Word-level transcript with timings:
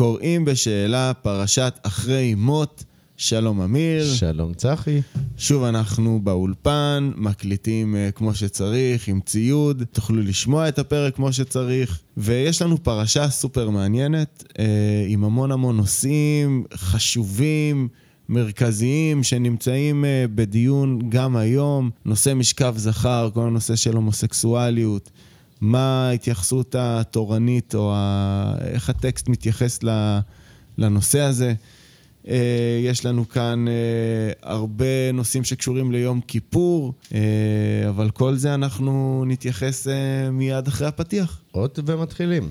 קוראים 0.00 0.44
בשאלה 0.44 1.12
פרשת 1.22 1.78
אחרי 1.82 2.34
מות. 2.34 2.84
שלום 3.16 3.60
אמיר. 3.60 4.14
שלום 4.14 4.54
צחי. 4.54 5.00
שוב 5.36 5.64
אנחנו 5.64 6.20
באולפן, 6.22 7.10
מקליטים 7.16 7.94
uh, 7.94 8.12
כמו 8.12 8.34
שצריך, 8.34 9.08
עם 9.08 9.20
ציוד, 9.20 9.82
תוכלו 9.92 10.22
לשמוע 10.22 10.68
את 10.68 10.78
הפרק 10.78 11.14
כמו 11.16 11.32
שצריך, 11.32 12.00
ויש 12.16 12.62
לנו 12.62 12.82
פרשה 12.82 13.30
סופר 13.30 13.70
מעניינת, 13.70 14.44
uh, 14.48 14.56
עם 15.08 15.24
המון 15.24 15.52
המון 15.52 15.76
נושאים 15.76 16.64
חשובים. 16.74 17.88
מרכזיים 18.28 19.22
שנמצאים 19.22 20.04
uh, 20.04 20.30
בדיון 20.34 20.98
גם 21.08 21.36
היום, 21.36 21.90
נושא 22.04 22.34
משכב 22.34 22.74
זכר, 22.76 23.30
כל 23.34 23.46
הנושא 23.46 23.76
של 23.76 23.96
הומוסקסואליות, 23.96 25.10
מה 25.60 26.08
ההתייחסות 26.08 26.74
התורנית 26.78 27.74
או 27.74 27.92
ה... 27.94 28.54
איך 28.60 28.90
הטקסט 28.90 29.28
מתייחס 29.28 29.80
לנושא 30.78 31.20
הזה. 31.20 31.54
אה, 32.28 32.80
יש 32.84 33.06
לנו 33.06 33.28
כאן 33.28 33.68
אה, 33.68 33.72
הרבה 34.42 35.12
נושאים 35.12 35.44
שקשורים 35.44 35.92
ליום 35.92 36.20
כיפור, 36.20 36.92
אה, 37.14 37.20
אבל 37.88 38.10
כל 38.10 38.34
זה 38.34 38.54
אנחנו 38.54 39.24
נתייחס 39.26 39.86
מיד 40.32 40.66
אחרי 40.66 40.86
הפתיח. 40.86 41.40
עוד 41.50 41.78
ומתחילים. 41.86 42.50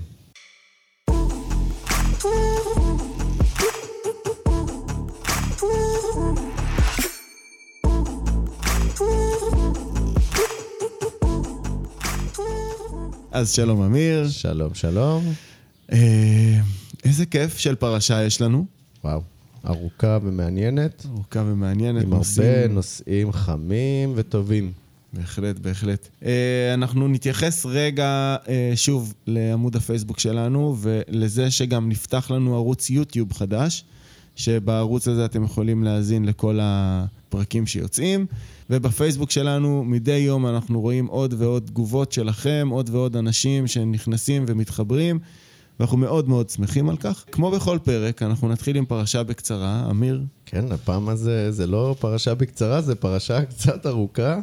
אז 13.40 13.50
שלום 13.50 13.82
אמיר. 13.82 14.28
שלום, 14.28 14.74
שלום. 14.74 15.24
איזה 17.04 17.26
כיף 17.30 17.58
של 17.58 17.74
פרשה 17.74 18.22
יש 18.24 18.40
לנו. 18.40 18.64
וואו. 19.04 19.22
ארוכה 19.66 20.18
ומעניינת. 20.22 21.06
ארוכה 21.14 21.40
ומעניינת. 21.46 22.02
עם 22.02 22.10
נושאים... 22.10 22.46
הרבה 22.46 22.68
נושאים 22.68 23.32
חמים 23.32 24.12
וטובים. 24.16 24.72
בהחלט, 25.12 25.58
בהחלט. 25.58 26.08
אה, 26.24 26.74
אנחנו 26.74 27.08
נתייחס 27.08 27.66
רגע 27.66 28.36
אה, 28.48 28.72
שוב 28.74 29.14
לעמוד 29.26 29.76
הפייסבוק 29.76 30.18
שלנו 30.18 30.76
ולזה 30.80 31.50
שגם 31.50 31.88
נפתח 31.88 32.30
לנו 32.30 32.54
ערוץ 32.54 32.90
יוטיוב 32.90 33.32
חדש, 33.32 33.84
שבערוץ 34.36 35.08
הזה 35.08 35.24
אתם 35.24 35.44
יכולים 35.44 35.84
להאזין 35.84 36.24
לכל 36.24 36.58
הפרקים 37.30 37.66
שיוצאים. 37.66 38.26
ובפייסבוק 38.70 39.30
שלנו 39.30 39.84
מדי 39.84 40.12
יום 40.12 40.46
אנחנו 40.46 40.80
רואים 40.80 41.06
עוד 41.06 41.34
ועוד 41.38 41.62
תגובות 41.66 42.12
שלכם, 42.12 42.68
עוד 42.70 42.90
ועוד 42.90 43.16
אנשים 43.16 43.66
שנכנסים 43.66 44.44
ומתחברים. 44.48 45.18
ואנחנו 45.80 45.96
מאוד 45.96 46.28
מאוד 46.28 46.50
שמחים 46.50 46.90
על 46.90 46.96
כך. 46.96 47.24
כמו 47.32 47.50
בכל 47.50 47.78
פרק, 47.84 48.22
אנחנו 48.22 48.48
נתחיל 48.48 48.76
עם 48.76 48.84
פרשה 48.84 49.22
בקצרה. 49.22 49.86
אמיר? 49.90 50.22
כן, 50.46 50.72
הפעם 50.72 51.08
הזה 51.08 51.52
זה 51.52 51.66
לא 51.66 51.96
פרשה 51.98 52.34
בקצרה, 52.34 52.80
זה 52.80 52.94
פרשה 52.94 53.44
קצת 53.50 53.86
ארוכה, 53.86 54.40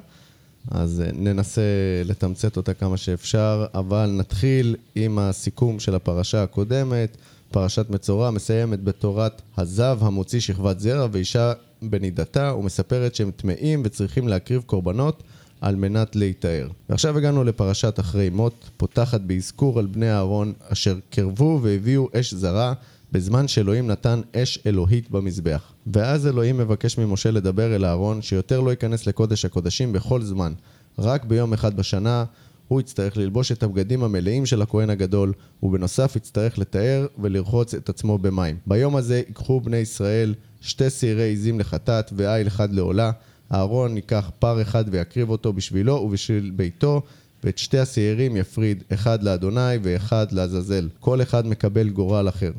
אז 0.72 1.02
אה, 1.06 1.12
ננסה 1.14 1.62
לתמצת 2.06 2.58
אותה 2.58 2.74
כמה 2.74 2.98
שאפשר, 2.98 3.66
אבל 3.74 4.12
נתחיל 4.18 4.76
עם 4.96 5.20
הסיכום 5.20 5.80
של 5.80 5.96
הפרשה 5.96 6.44
הקודמת. 6.44 7.18
פרשת 7.52 7.90
מצורע 7.90 8.32
מסיימת 8.32 8.84
בתורת 8.84 9.42
הזב 9.58 9.98
המוציא 10.02 10.40
שכבת 10.40 10.80
זרע 10.80 11.08
ואישה 11.12 11.54
בנידתה, 11.82 12.54
ומספרת 12.56 13.16
שהם 13.16 13.32
טמאים 13.32 13.82
וצריכים 13.86 14.28
להקריב 14.28 14.62
קורבנות. 14.66 15.24
על 15.62 15.76
מנת 15.76 16.16
להיטהר. 16.16 16.68
ועכשיו 16.90 17.18
הגענו 17.18 17.44
לפרשת 17.44 18.00
אחרי 18.00 18.30
מות, 18.30 18.70
פותחת 18.78 19.22
באזכור 19.22 19.80
על 19.80 19.86
בני 19.86 20.12
אהרון 20.12 20.54
אשר 20.70 20.98
קרבו 21.10 21.60
והביאו 21.64 22.08
אש 22.14 22.34
זרה 22.34 22.74
בזמן 23.12 23.48
שאלוהים 23.48 23.88
נתן 23.88 24.22
אש 24.36 24.60
אלוהית 24.66 25.12
במזבח. 25.12 25.72
ואז 25.94 26.28
אלוהים 26.28 26.58
מבקש 26.58 26.98
ממשה 26.98 27.32
לדבר 27.32 27.76
אל 27.76 27.86
אהרון 27.86 28.22
שיותר 28.22 28.60
לא 28.60 28.72
ייכנס 28.72 29.08
לקודש 29.08 29.46
הקודשים 29.46 29.94
בכל 29.94 30.22
זמן, 30.22 30.54
רק 31.00 31.26
ביום 31.26 31.54
אחד 31.54 31.78
בשנה 31.78 32.26
הוא 32.68 32.80
יצטרך 32.80 33.18
ללבוש 33.18 33.52
את 33.52 33.64
הבגדים 33.64 34.04
המלאים 34.04 34.46
של 34.46 34.62
הכהן 34.62 34.90
הגדול, 34.90 35.34
ובנוסף 35.64 36.16
יצטרך 36.16 36.60
לתאר 36.60 37.08
ולרחוץ 37.20 37.74
את 37.74 37.90
עצמו 37.90 38.18
במים. 38.18 38.58
ביום 38.68 38.96
הזה 38.96 39.18
ייקחו 39.18 39.62
בני 39.62 39.78
ישראל 39.78 40.34
שתי 40.62 40.90
שעירי 40.90 41.32
עזים 41.34 41.60
לחטאת 41.60 42.12
ועיל 42.16 42.48
אחד 42.48 42.74
לעולה, 42.74 43.12
אהרון 43.54 43.96
ייקח 43.96 44.32
פר 44.40 44.62
אחד 44.62 44.86
ויקריב 44.92 45.30
אותו 45.30 45.54
בשבילו 45.54 45.94
ובשביל 45.94 46.52
ביתו, 46.56 47.02
ואת 47.44 47.58
שתי 47.58 47.80
השעירים 47.80 48.38
יפריד, 48.38 48.84
אחד 48.94 49.24
לאדוני 49.24 49.78
ואחד 49.84 50.32
לעזאזל. 50.32 50.90
כל 51.00 51.22
אחד 51.22 51.48
מקבל 51.48 51.90
גורל 51.90 52.30
אחר. 52.30 52.52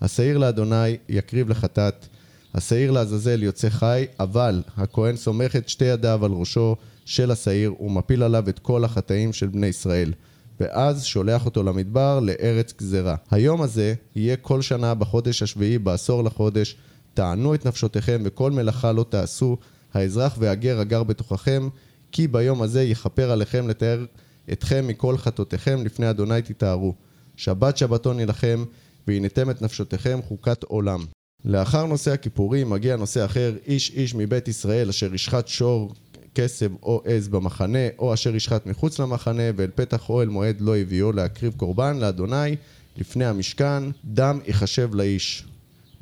השעיר 0.00 0.38
לאדוני 0.38 0.96
יקריב 1.08 1.48
לחטאת, 1.48 2.06
השעיר 2.54 2.90
לעזאזל 2.90 3.42
יוצא 3.42 3.68
חי, 3.68 4.04
אבל 4.20 4.62
הכהן 4.76 5.16
סומך 5.16 5.56
את 5.56 5.68
שתי 5.68 5.84
ידיו 5.84 6.24
על 6.24 6.32
ראשו 6.32 6.76
של 7.06 7.30
השעיר 7.30 7.82
ומפיל 7.82 8.22
עליו 8.22 8.48
את 8.48 8.58
כל 8.58 8.84
החטאים 8.84 9.32
של 9.32 9.46
בני 9.46 9.66
ישראל. 9.66 10.12
ואז 10.60 11.04
שולח 11.04 11.44
אותו 11.46 11.62
למדבר 11.62 12.20
לארץ 12.20 12.74
גזרה. 12.78 13.16
היום 13.30 13.62
הזה 13.62 13.94
יהיה 14.16 14.36
כל 14.36 14.62
שנה 14.62 14.94
בחודש 14.94 15.42
השביעי 15.42 15.78
בעשור 15.78 16.24
לחודש, 16.24 16.76
תענו 17.14 17.54
את 17.54 17.66
נפשותיכם 17.66 18.22
וכל 18.24 18.50
מלאכה 18.50 18.92
לא 18.92 19.04
תעשו, 19.08 19.56
האזרח 19.94 20.36
והגר 20.38 20.80
הגר 20.80 21.02
בתוככם, 21.02 21.68
כי 22.12 22.28
ביום 22.28 22.62
הזה 22.62 22.82
יכפר 22.82 23.30
עליכם 23.30 23.68
לתאר 23.68 24.04
אתכם 24.52 24.86
מכל 24.86 25.18
חטאותיכם 25.18 25.84
לפני 25.84 26.10
אדוני 26.10 26.42
תתארו. 26.42 26.94
שבת 27.36 27.76
שבתון 27.76 28.20
יילחם, 28.20 28.64
והנתם 29.08 29.50
את 29.50 29.62
נפשותיכם 29.62 30.20
חוקת 30.22 30.62
עולם. 30.62 31.04
לאחר 31.44 31.86
נושא 31.86 32.12
הכיפורים 32.12 32.70
מגיע 32.70 32.96
נושא 32.96 33.24
אחר, 33.24 33.54
איש 33.66 33.90
איש 33.90 34.14
מבית 34.14 34.48
ישראל 34.48 34.88
אשר 34.88 35.14
ישחט 35.14 35.48
שור, 35.48 35.94
כסב 36.36 36.70
או 36.82 37.02
עז 37.04 37.28
במחנה, 37.28 37.78
או 37.98 38.14
אשר 38.14 38.36
ישחט 38.36 38.66
מחוץ 38.66 38.98
למחנה, 38.98 39.42
ואל 39.56 39.70
פתח 39.74 40.10
אוהל 40.10 40.28
מועד 40.28 40.60
לא 40.60 40.76
הביאו 40.76 41.12
להקריב 41.12 41.54
קורבן 41.56 41.96
לאדוני 41.98 42.56
לפני 42.96 43.24
המשכן, 43.24 43.82
דם 44.04 44.38
יחשב 44.46 44.94
לאיש. 44.94 45.44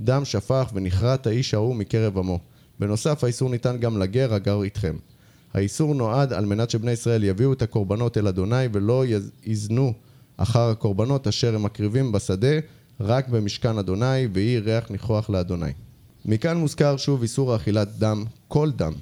דם 0.00 0.24
שפך 0.24 0.70
ונכרת 0.74 1.26
האיש 1.26 1.54
ההוא 1.54 1.74
מקרב 1.74 2.18
עמו. 2.18 2.38
בנוסף, 2.78 3.24
האיסור 3.24 3.50
ניתן 3.50 3.76
גם 3.78 3.98
לגר 3.98 4.34
הגר 4.34 4.62
איתכם. 4.62 4.96
האיסור 5.54 5.94
נועד 5.94 6.32
על 6.32 6.46
מנת 6.46 6.70
שבני 6.70 6.90
ישראל 6.90 7.24
יביאו 7.24 7.52
את 7.52 7.62
הקורבנות 7.62 8.18
אל 8.18 8.28
אדוני 8.28 8.66
ולא 8.72 9.04
יזנו 9.44 9.92
אחר 10.36 10.70
הקורבנות 10.70 11.26
אשר 11.26 11.54
הם 11.54 11.62
מקריבים 11.62 12.12
בשדה 12.12 12.58
רק 13.00 13.28
במשכן 13.28 13.78
אדוני 13.78 14.26
ויהי 14.32 14.58
ריח 14.58 14.90
ניחוח 14.90 15.30
לאדוני. 15.30 15.72
מכאן 16.24 16.56
מוזכר 16.56 16.96
שוב 16.96 17.22
איסור 17.22 17.56
אכילת 17.56 17.88
דם, 17.98 18.24
כל 18.48 18.70
דם, 18.70 18.92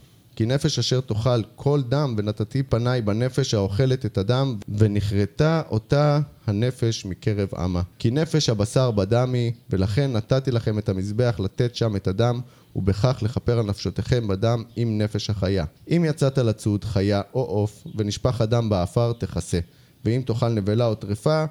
כי 0.42 0.47
נפש 0.47 0.78
אשר 0.78 1.00
תאכל 1.00 1.42
כל 1.56 1.82
דם 1.88 2.14
ונתתי 2.19 2.62
פניי 2.62 3.03
בנפש 3.03 3.54
האוכלת 3.54 4.06
את 4.06 4.19
הדם 4.19 4.56
ונכרתה 4.78 5.62
אותה 5.70 6.20
הנפש 6.47 7.04
מקרב 7.04 7.48
עמה. 7.56 7.82
כי 7.98 8.10
נפש 8.10 8.48
הבשר 8.48 8.91
בדם 8.91 9.32
היא 9.34 9.53
ולכן 9.70 10.12
נתתי 10.12 10.50
לכם 10.50 10.78
את 10.78 10.88
המזבח 10.88 11.36
לתת 11.38 11.75
שם 11.75 11.97
את 11.97 12.06
הדם 12.08 12.41
ובכך 12.76 13.19
לכפר 13.22 13.58
על 13.58 13.66
נפשותיכם 13.66 14.28
בדם 14.28 14.62
עם 14.76 14.98
נפש 14.98 15.30
החיה. 15.30 15.64
אם 15.88 16.04
יצאת 16.08 16.38
לצוד 16.38 16.84
חיה 16.84 17.20
או 17.34 17.42
עוף 17.42 17.84
ונשפך 17.97 18.41
הדם 18.41 18.69
באפר 18.69 19.12
תכסה 19.12 19.59
ואם 20.04 20.22
תאכל 20.26 20.48
נבלה 20.48 20.86
או 20.86 20.94
טרפה 20.94 21.44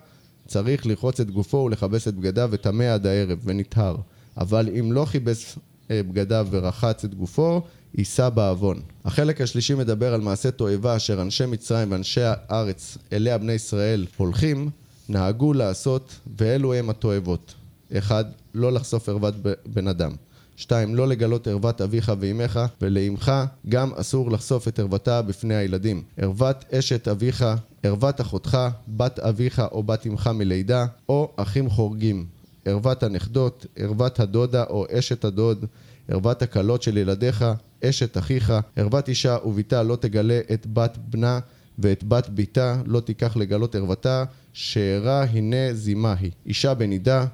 צריך 0.48 0.86
לרחוץ 0.86 1.20
את 1.20 1.32
גופו 1.32 1.58
ולכבס 1.58 2.08
את 2.08 2.16
בגדיו 2.16 2.50
וטמא 2.52 2.84
עד 2.84 3.06
הערב 3.06 3.40
ונטהר 3.44 3.96
אבל 4.38 4.70
אם 4.80 4.92
לא 4.92 5.06
כיבס 5.06 5.58
בגדיו 5.92 6.48
ורחץ 6.52 7.04
את 7.04 7.16
גופו 7.16 7.62
יישא 7.96 8.30
בעוון. 8.30 8.80
החלק 9.06 9.42
השלישי 9.42 9.74
מדבר 9.74 10.14
על 10.14 10.22
מעשה 10.22 10.52
תועבה 10.52 10.96
אשר 10.96 11.22
אנשי 11.22 11.46
מצרים 11.46 11.92
ואנשי 11.92 12.22
הארץ 12.24 12.98
אליה 13.14 13.38
בני 13.38 13.54
ישראל 13.54 14.06
הולכים, 14.18 14.70
נהגו 15.10 15.54
לעשות, 15.54 16.20
ואלו 16.38 16.74
הם 16.74 16.90
התועבות. 16.90 17.54
אחד, 17.98 18.26
לא 18.54 18.72
לחשוף 18.72 19.10
ערוות 19.10 19.34
בן 19.66 19.88
אדם. 19.88 20.12
שתיים, 20.56 20.96
לא 20.96 21.08
לגלות 21.08 21.48
ערוות 21.48 21.82
אביך 21.82 22.12
ואימך, 22.20 22.60
ולאמך 22.82 23.32
גם 23.70 23.94
אסור 23.94 24.32
לחשוף 24.32 24.68
את 24.68 24.80
ערוותה 24.80 25.22
בפני 25.22 25.56
הילדים. 25.56 26.04
ערוות 26.18 26.66
אשת 26.74 27.08
אביך, 27.08 27.46
ערוות 27.84 28.22
אחותך, 28.22 28.58
בת 28.88 29.20
אביך 29.20 29.62
או 29.72 29.84
בת 29.84 30.08
אמך 30.08 30.28
מלידה, 30.28 30.86
או 31.10 31.32
אחים 31.36 31.70
חורגים. 31.70 32.26
ערוות 32.66 33.04
הנכדות, 33.04 33.66
ערוות 33.76 34.20
הדודה 34.20 34.64
או 34.64 34.86
אשת 34.92 35.26
הדוד, 35.26 35.66
ערוות 36.08 36.42
הכלות 36.42 36.82
של 36.84 36.98
ילדיך, 36.98 37.46
אשת 37.84 38.18
אחיך, 38.18 38.54
ערוות 38.76 39.10
אישה 39.10 39.38
וביתה 39.46 39.84
לא 39.84 39.96
תגלה 39.96 40.40
את 40.54 40.68
בת 40.74 40.98
בנה 40.98 41.40
ואת 41.80 42.04
בת 42.04 42.30
ביתה 42.30 42.82
לא 42.86 43.00
תיקח 43.00 43.38
לגלות 43.38 43.76
ערוותה, 43.76 44.24
שארה 44.54 45.24
הנה 45.24 45.74
זימה 45.74 46.14
היא. 46.20 46.32
אישה 46.46 46.74
בנידה, 46.74 47.26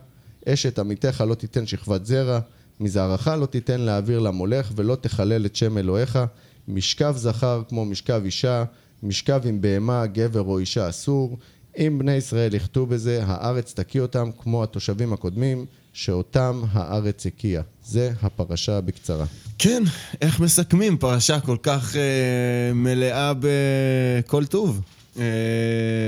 אשת 0.47 0.79
עמיתך 0.79 1.23
לא 1.27 1.35
תיתן 1.35 1.67
שכבת 1.67 2.05
זרע, 2.05 2.39
מזרעך 2.79 3.27
לא 3.27 3.45
תיתן 3.45 3.81
להעביר 3.81 4.19
למולך 4.19 4.71
ולא 4.75 4.95
תחלל 4.95 5.45
את 5.45 5.55
שם 5.55 5.77
אלוהיך, 5.77 6.19
משכב 6.67 7.13
זכר 7.17 7.61
כמו 7.69 7.85
משכב 7.85 8.21
אישה, 8.25 8.63
משכב 9.03 9.41
עם 9.45 9.61
בהמה, 9.61 10.05
גבר 10.05 10.41
או 10.41 10.59
אישה 10.59 10.89
אסור. 10.89 11.37
אם 11.77 11.99
בני 11.99 12.15
ישראל 12.15 12.55
יחטאו 12.55 12.85
בזה, 12.85 13.23
הארץ 13.25 13.73
תקיא 13.73 14.01
אותם 14.01 14.29
כמו 14.43 14.63
התושבים 14.63 15.13
הקודמים, 15.13 15.65
שאותם 15.93 16.61
הארץ 16.71 17.25
הקיאה. 17.25 17.61
זה 17.85 18.11
הפרשה 18.21 18.81
בקצרה. 18.81 19.25
כן, 19.59 19.83
איך 20.21 20.39
מסכמים 20.39 20.97
פרשה 20.97 21.39
כל 21.39 21.57
כך 21.63 21.95
אה, 21.95 22.73
מלאה 22.73 23.33
בכל 23.39 24.45
טוב? 24.45 24.81
אה, 25.19 25.23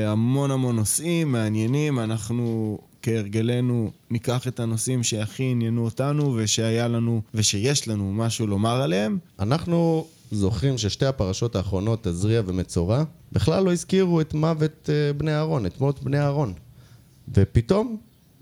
המון 0.07 0.51
המון 0.51 0.75
נושאים 0.75 1.31
מעניינים, 1.31 2.00
אנחנו 2.00 2.77
כהרגלנו 3.01 3.92
ניקח 4.12 4.48
את 4.48 4.60
הנושאים 4.60 5.04
שהכי 5.04 5.44
עניינו 5.44 5.86
אותנו 5.86 6.36
ושהיה 6.38 6.88
לנו 6.88 7.21
ושיש 7.33 7.88
לנו 7.88 8.13
משהו 8.13 8.48
לומר 8.48 8.81
עליהם. 8.81 9.18
אנחנו 9.39 10.07
זוכרים 10.31 10.78
ששתי 10.78 11.06
הפרשות 11.06 11.56
האחרונות, 11.56 12.04
תזריע 12.04 12.42
ומצורע, 12.46 13.04
בכלל 13.31 13.64
לא 13.64 13.72
הזכירו 13.72 14.22
את 14.22 14.34
מוות 14.34 14.90
אה, 14.90 15.14
בני 15.14 15.36
אהרון, 15.36 15.66
את 15.66 15.81
מות 15.81 16.04
בני 16.04 16.20
אהרון. 16.20 16.54
ופתאום 17.34 17.98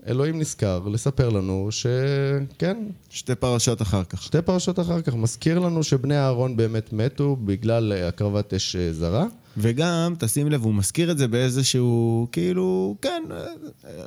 אלוהים 0.06 0.38
נזכר 0.38 0.80
לספר 0.88 1.28
לנו 1.28 1.68
שכן, 1.70 2.76
שתי 3.10 3.34
פרשות 3.34 3.82
אחר 3.82 4.04
כך. 4.04 4.22
שתי 4.22 4.42
פרשות 4.42 4.80
אחר 4.80 5.00
כך 5.02 5.14
מזכיר 5.14 5.58
לנו 5.58 5.82
שבני 5.82 6.18
אהרון 6.18 6.56
באמת 6.56 6.92
מתו 6.92 7.36
בגלל 7.36 7.92
הקרבת 7.92 8.54
אש 8.54 8.76
אה, 8.76 8.92
זרה. 8.92 9.26
וגם, 9.56 10.14
תשים 10.18 10.50
לב, 10.50 10.64
הוא 10.64 10.74
מזכיר 10.74 11.10
את 11.10 11.18
זה 11.18 11.28
באיזשהו, 11.28 12.26
כאילו, 12.32 12.96
כן, 13.02 13.22
אה, 13.30 13.46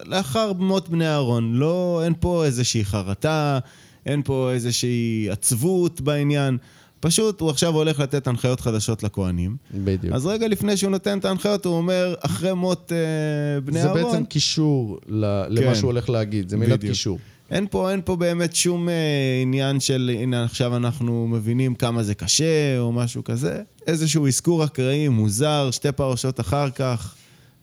לאחר 0.05 0.53
מות 0.53 0.89
בני 0.89 1.07
אהרון. 1.07 1.53
לא, 1.53 2.01
אין 2.03 2.13
פה 2.19 2.45
איזושהי 2.45 2.85
חרטה, 2.85 3.59
אין 4.05 4.21
פה 4.23 4.51
איזושהי 4.51 5.27
עצבות 5.29 6.01
בעניין. 6.01 6.57
פשוט 7.01 7.41
הוא 7.41 7.49
עכשיו 7.49 7.75
הולך 7.75 7.99
לתת 7.99 8.27
הנחיות 8.27 8.59
חדשות 8.59 9.03
לכהנים. 9.03 9.57
בדיוק. 9.73 10.13
אז 10.15 10.25
רגע 10.25 10.47
לפני 10.47 10.77
שהוא 10.77 10.91
נותן 10.91 11.17
את 11.17 11.25
ההנחיות, 11.25 11.65
הוא 11.65 11.73
אומר, 11.77 12.15
אחרי 12.19 12.53
מות 12.53 12.91
אה, 12.91 13.61
בני 13.61 13.81
זה 13.81 13.87
אהרון... 13.87 14.03
בעצם 14.03 14.25
קישור 14.25 14.99
ל- 15.07 15.43
למה 15.49 15.67
כן. 15.67 15.75
שהוא 15.75 15.87
הולך 15.91 16.09
להגיד, 16.09 16.49
זה 16.49 16.57
מילת 16.57 16.79
בדיוק. 16.79 16.91
קישור. 16.93 17.19
אין 17.51 17.67
פה, 17.71 17.91
אין 17.91 18.01
פה 18.05 18.15
באמת 18.15 18.55
שום 18.55 18.89
אה, 18.89 18.93
עניין 19.41 19.79
של, 19.79 20.11
הנה 20.19 20.43
עכשיו 20.43 20.75
אנחנו 20.75 21.27
מבינים 21.27 21.75
כמה 21.75 22.03
זה 22.03 22.15
קשה 22.15 22.79
או 22.79 22.91
משהו 22.91 23.23
כזה. 23.23 23.61
איזשהו 23.87 24.27
אזכור 24.27 24.63
אקראי 24.65 25.07
מוזר, 25.07 25.69
שתי 25.71 25.91
פרשות 25.91 26.39
אחר 26.39 26.69
כך, 26.69 27.15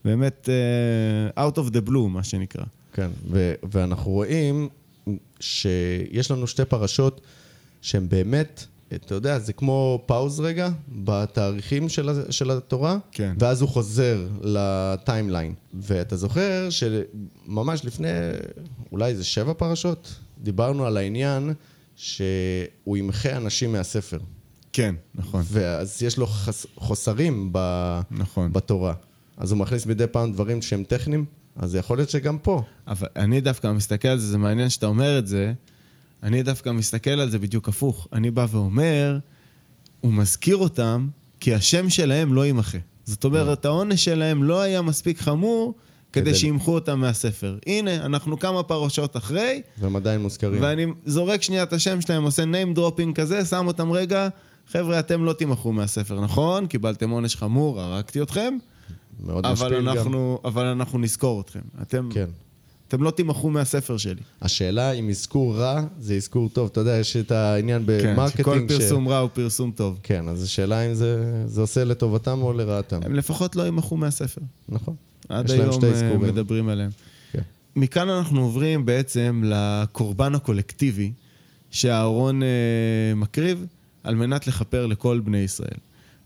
באמת 0.05 0.49
אה, 1.35 1.47
out 1.47 1.55
of 1.55 1.69
the 1.73 1.89
blue, 1.89 2.07
מה 2.09 2.23
שנקרא. 2.23 2.63
כן, 2.93 3.09
ו- 3.31 3.53
ואנחנו 3.71 4.11
רואים 4.11 4.69
שיש 5.39 6.31
לנו 6.31 6.47
שתי 6.47 6.65
פרשות 6.65 7.21
שהן 7.81 8.09
באמת, 8.09 8.65
אתה 8.95 9.15
יודע, 9.15 9.39
זה 9.39 9.53
כמו 9.53 10.03
pause 10.05 10.39
רגע 10.39 10.69
בתאריכים 10.95 11.89
של, 11.89 12.09
של 12.31 12.51
התורה, 12.51 12.97
כן. 13.11 13.35
ואז 13.39 13.61
הוא 13.61 13.69
חוזר 13.69 14.27
ל 14.41 14.52
timeline. 14.52 15.53
ואתה 15.73 16.15
זוכר 16.17 16.67
שממש 16.69 17.85
לפני 17.85 18.07
אולי 18.91 19.09
איזה 19.11 19.23
שבע 19.23 19.53
פרשות, 19.53 20.15
דיברנו 20.43 20.85
על 20.85 20.97
העניין 20.97 21.53
שהוא 21.95 22.97
ימחה 22.97 23.37
אנשים 23.37 23.71
מהספר. 23.71 24.17
כן, 24.73 24.95
נכון. 25.15 25.43
ואז 25.47 26.03
יש 26.03 26.17
לו 26.17 26.27
חס- 26.27 26.65
חוסרים 26.75 27.49
ב- 27.51 28.01
נכון. 28.11 28.53
בתורה. 28.53 28.93
אז 29.37 29.51
הוא 29.51 29.59
מכניס 29.59 29.85
מדי 29.85 30.07
פעם 30.07 30.31
דברים 30.33 30.61
שהם 30.61 30.83
טכניים, 30.83 31.25
אז 31.55 31.75
יכול 31.75 31.97
להיות 31.97 32.09
שגם 32.09 32.37
פה. 32.37 32.61
אבל 32.87 33.07
אני 33.15 33.41
דווקא 33.41 33.71
מסתכל 33.71 34.07
על 34.07 34.19
זה, 34.19 34.27
זה 34.27 34.37
מעניין 34.37 34.69
שאתה 34.69 34.85
אומר 34.85 35.19
את 35.19 35.27
זה, 35.27 35.53
אני 36.23 36.43
דווקא 36.43 36.69
מסתכל 36.69 37.09
על 37.09 37.29
זה 37.29 37.39
בדיוק 37.39 37.69
הפוך. 37.69 38.07
אני 38.13 38.31
בא 38.31 38.45
ואומר, 38.49 39.19
הוא 40.01 40.13
מזכיר 40.13 40.57
אותם 40.57 41.07
כי 41.39 41.53
השם 41.53 41.89
שלהם 41.89 42.33
לא 42.33 42.45
יימחה. 42.45 42.77
זאת 43.05 43.25
אומרת, 43.25 43.65
העונש 43.65 44.05
שלהם 44.05 44.43
לא 44.43 44.61
היה 44.61 44.81
מספיק 44.81 45.21
חמור 45.21 45.73
כדי 46.13 46.35
שימחו 46.35 46.75
אותם 46.75 46.99
מהספר. 46.99 47.57
הנה, 47.65 48.05
אנחנו 48.05 48.39
כמה 48.39 48.63
פרשות 48.63 49.17
אחרי, 49.17 49.61
והם 49.77 49.95
עדיין 49.95 50.21
מוזכרים. 50.21 50.61
ואני 50.61 50.85
זורק 51.05 51.41
שנייה 51.41 51.63
את 51.63 51.73
השם 51.73 52.01
שלהם, 52.01 52.23
עושה 52.23 52.43
name 52.43 52.77
dropping 52.77 53.13
כזה, 53.15 53.45
שם 53.45 53.67
אותם 53.67 53.91
רגע, 53.91 54.29
חבר'ה, 54.67 54.99
אתם 54.99 55.25
לא 55.25 55.33
תימחו 55.33 55.71
מהספר, 55.73 56.21
נכון? 56.21 56.67
קיבלתם 56.67 57.09
עונש 57.09 57.35
חמור, 57.35 57.81
הרגתי 57.81 58.21
אתכם, 58.21 58.57
מאוד 59.19 59.47
משפיל 59.47 59.93
גם. 59.95 60.13
אבל 60.45 60.65
אנחנו 60.65 60.99
נזכור 60.99 61.41
אתכם. 61.41 61.61
אתם, 61.81 62.09
כן. 62.13 62.29
אתם 62.89 63.03
לא 63.03 63.11
תימחו 63.11 63.49
מהספר 63.49 63.97
שלי. 63.97 64.21
השאלה 64.41 64.91
אם 64.91 65.09
אזכור 65.09 65.57
רע 65.57 65.81
זה 65.99 66.13
אזכור 66.15 66.49
טוב. 66.49 66.69
אתה 66.71 66.79
יודע, 66.79 66.97
יש 66.97 67.17
את 67.17 67.31
העניין 67.31 67.81
כן, 67.81 68.13
ב 68.13 68.16
marketing. 68.16 68.41
שכל 68.41 68.65
פרסום 68.67 69.07
רע 69.07 69.17
הוא 69.17 69.29
פרסום 69.33 69.71
טוב. 69.71 69.99
כן, 70.03 70.27
אז 70.27 70.43
השאלה 70.43 70.81
אם 70.81 70.93
זה, 70.93 71.43
זה 71.45 71.61
עושה 71.61 71.83
לטובתם 71.83 72.41
או 72.41 72.53
לרעתם. 72.53 72.99
הם 73.03 73.15
לפחות 73.15 73.55
לא 73.55 73.63
יימחו 73.63 73.97
מהספר. 73.97 74.41
נכון. 74.69 74.95
עד 75.29 75.51
היום 75.51 75.83
אה. 75.83 76.17
מדברים 76.17 76.69
עליהם. 76.69 76.89
כן. 77.31 77.41
מכאן 77.75 78.09
אנחנו 78.09 78.41
עוברים 78.41 78.85
בעצם 78.85 79.43
לקורבן 79.45 80.35
הקולקטיבי 80.35 81.11
שאהרון 81.71 82.43
אה, 82.43 82.47
מקריב 83.15 83.65
על 84.03 84.15
מנת 84.15 84.47
לכפר 84.47 84.85
לכל 84.85 85.19
בני 85.19 85.37
ישראל. 85.37 85.77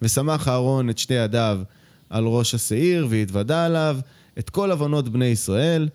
ושמח 0.01 0.47
אהרון 0.47 0.89
את 0.89 0.97
שתי 0.97 1.13
ידיו 1.13 1.59
על 2.09 2.25
ראש 2.25 2.55
השעיר 2.55 3.07
והתוודה 3.09 3.65
עליו 3.65 3.97
את 4.39 4.49
כל 4.49 4.71
עוונות 4.71 5.09
בני 5.09 5.25
ישראל. 5.25 5.89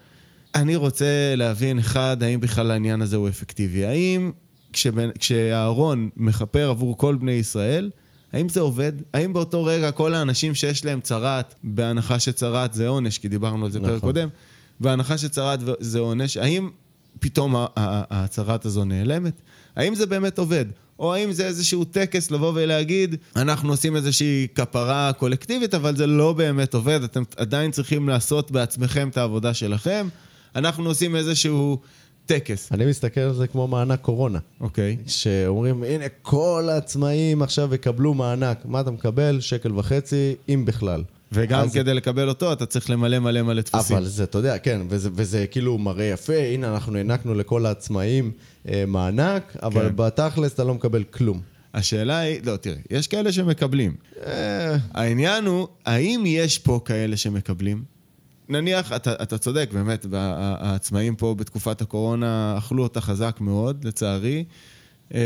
אני 0.55 0.77
רוצה 0.77 1.07
להבין, 1.37 1.79
אחד, 1.79 2.23
האם 2.23 2.41
בכלל 2.41 2.71
העניין 2.71 3.03
הזה 3.03 3.17
הוא 3.17 3.29
אפקטיבי? 3.29 3.85
האם 3.87 4.31
כשבן- 4.73 5.11
כשאהרון 5.19 6.09
מכפר 6.17 6.69
עבור 6.71 6.99
כל 6.99 7.17
בני 7.21 7.33
ישראל, 7.33 7.91
האם 8.33 8.49
זה 8.49 8.61
עובד? 8.61 8.93
האם 9.15 9.33
באותו 9.33 9.65
רגע 9.65 9.91
כל 9.91 10.15
האנשים 10.15 10.55
שיש 10.55 10.85
להם 10.85 11.01
צרת, 11.01 11.55
בהנחה 11.65 12.19
שצרת 12.19 12.75
זה 12.75 12.89
עונש, 12.89 13.19
כי 13.19 13.29
דיברנו 13.29 13.65
על 13.65 13.71
זה 13.71 13.79
נכון. 13.81 13.91
פרק 13.91 14.01
קודם, 14.01 14.29
בהנחה 14.81 15.19
שצרת 15.19 15.61
זה 15.81 15.99
עונש, 15.99 16.37
האם 16.37 16.71
פתאום 17.21 17.57
ה- 17.57 17.67
ה- 17.77 18.25
הצרת 18.25 18.65
הזו 18.65 18.85
נעלמת? 18.85 19.33
האם 19.77 19.95
זה 19.95 20.07
באמת 20.07 20.39
עובד? 20.39 20.65
או 20.99 21.15
האם 21.15 21.33
זה 21.33 21.47
איזשהו 21.47 21.85
טקס 21.85 22.31
לבוא 22.31 22.53
ולהגיד, 22.55 23.15
אנחנו 23.37 23.71
עושים 23.71 23.97
איזושהי 23.97 24.47
כפרה 24.55 25.13
קולקטיבית, 25.13 25.75
אבל 25.75 25.97
זה 25.97 26.07
לא 26.07 26.33
באמת 26.33 26.75
עובד, 26.75 27.03
אתם 27.03 27.23
עדיין 27.37 27.71
צריכים 27.71 28.09
לעשות 28.09 28.51
בעצמכם 28.51 29.09
את 29.09 29.17
העבודה 29.17 29.55
שלכם. 29.55 30.09
אנחנו 30.59 30.89
עושים 30.89 31.17
איזשהו 31.17 31.79
טקס, 32.27 32.73
אני 32.73 32.87
מסתכל 32.87 33.21
על 33.21 33.35
זה 33.35 33.47
כמו 33.47 33.67
מענק 33.69 34.01
קורונה. 34.01 34.39
אוקיי? 34.61 34.97
שאומרים, 35.07 35.83
הנה, 35.83 36.05
כל 36.23 36.69
העצמאים 36.73 37.43
עכשיו 37.43 37.75
יקבלו 37.75 38.15
מענק. 38.15 38.59
מה 38.65 38.81
אתה 38.81 38.91
מקבל? 38.91 39.41
שקל 39.41 39.73
וחצי, 39.79 40.35
אם 40.49 40.65
בכלל. 40.65 41.03
וגם 41.33 41.61
אז- 41.61 41.73
כדי 41.75 41.95
לקבל 41.95 42.29
אותו, 42.29 42.53
אתה 42.53 42.67
צריך 42.67 42.91
למלא 42.91 43.19
מלא 43.19 43.43
מלא 43.43 43.63
דפוסים. 43.63 43.97
אבל 43.97 44.07
זה, 44.07 44.25
אתה 44.25 44.39
יודע, 44.39 44.59
כן, 44.59 44.81
וזה, 44.89 45.11
וזה 45.13 45.47
כאילו 45.51 45.79
מראה 45.79 46.05
יפה, 46.05 46.37
הנה 46.55 46.75
אנחנו 46.75 46.97
הענקנו 46.97 47.35
לכל 47.35 47.67
העצמאים 47.67 48.31
אה, 48.69 48.85
מענק, 48.87 49.57
אבל 49.63 49.89
כן. 49.89 49.97
בתכלס 49.97 50.55
אתה 50.55 50.65
לא 50.65 50.75
מקבל 50.75 51.05
כלום. 51.05 51.41
השאלה 51.75 52.19
היא, 52.19 52.41
לא, 52.45 52.57
תראה, 52.57 52.77
יש 52.91 53.07
כאלה 53.07 53.33
שמקבלים. 53.33 53.95
אה, 54.27 54.77
העניין 54.95 55.45
הוא, 55.45 55.69
האם 55.87 56.23
יש 56.27 56.59
פה 56.59 56.81
כאלה 56.85 57.17
שמקבלים? 57.17 57.83
נניח, 58.49 58.93
אתה, 58.93 59.13
אתה 59.23 59.39
צודק, 59.39 59.69
באמת, 59.73 60.07
העצמאים 60.13 61.17
פה 61.17 61.35
בתקופת 61.35 61.83
הקורונה 61.83 62.55
אכלו 62.59 62.83
אותה 62.83 63.01
חזק 63.01 63.37
מאוד, 63.41 63.85
לצערי. 63.85 64.45
אה, 65.15 65.21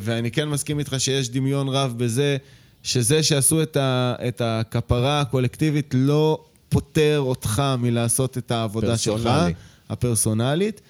ואני 0.00 0.30
כן 0.30 0.48
מסכים 0.48 0.78
איתך 0.78 0.94
שיש 0.98 1.30
דמיון 1.30 1.68
רב 1.68 1.94
בזה, 1.96 2.36
שזה 2.82 3.22
שעשו 3.22 3.62
את, 3.62 3.76
ה, 3.76 4.14
את 4.28 4.40
הכפרה 4.44 5.20
הקולקטיבית 5.20 5.94
לא 5.96 6.44
פוטר 6.68 7.20
אותך 7.20 7.62
מלעשות 7.78 8.38
את 8.38 8.50
העבודה 8.50 8.98
שלך, 8.98 9.22
פרסונלי. 9.22 9.54
הפרסונלית. 9.88 10.80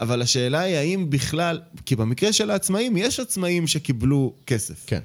אבל 0.00 0.22
השאלה 0.22 0.60
היא 0.60 0.76
האם 0.76 1.10
בכלל, 1.10 1.60
כי 1.86 1.96
במקרה 1.96 2.32
של 2.32 2.50
העצמאים, 2.50 2.96
יש 2.96 3.20
עצמאים 3.20 3.66
שקיבלו 3.66 4.32
כסף. 4.46 4.84
כן. 4.86 5.00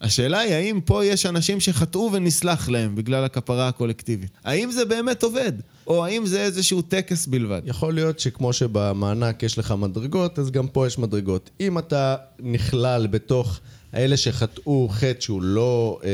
השאלה 0.00 0.38
היא 0.38 0.54
האם 0.54 0.80
פה 0.84 1.04
יש 1.04 1.26
אנשים 1.26 1.60
שחטאו 1.60 2.10
ונסלח 2.12 2.68
להם 2.68 2.96
בגלל 2.96 3.24
הכפרה 3.24 3.68
הקולקטיבית. 3.68 4.30
האם 4.44 4.70
זה 4.70 4.84
באמת 4.84 5.22
עובד? 5.22 5.52
או 5.86 6.04
האם 6.04 6.26
זה 6.26 6.42
איזשהו 6.42 6.82
טקס 6.82 7.26
בלבד? 7.26 7.62
יכול 7.64 7.94
להיות 7.94 8.20
שכמו 8.20 8.52
שבמענק 8.52 9.42
יש 9.42 9.58
לך 9.58 9.74
מדרגות, 9.78 10.38
אז 10.38 10.50
גם 10.50 10.68
פה 10.68 10.86
יש 10.86 10.98
מדרגות. 10.98 11.50
אם 11.60 11.78
אתה 11.78 12.16
נכלל 12.40 13.06
בתוך 13.06 13.60
האלה 13.92 14.16
שחטאו 14.16 14.88
חטא 14.90 15.20
שהוא 15.20 15.42
לא 15.42 16.00
אה, 16.04 16.08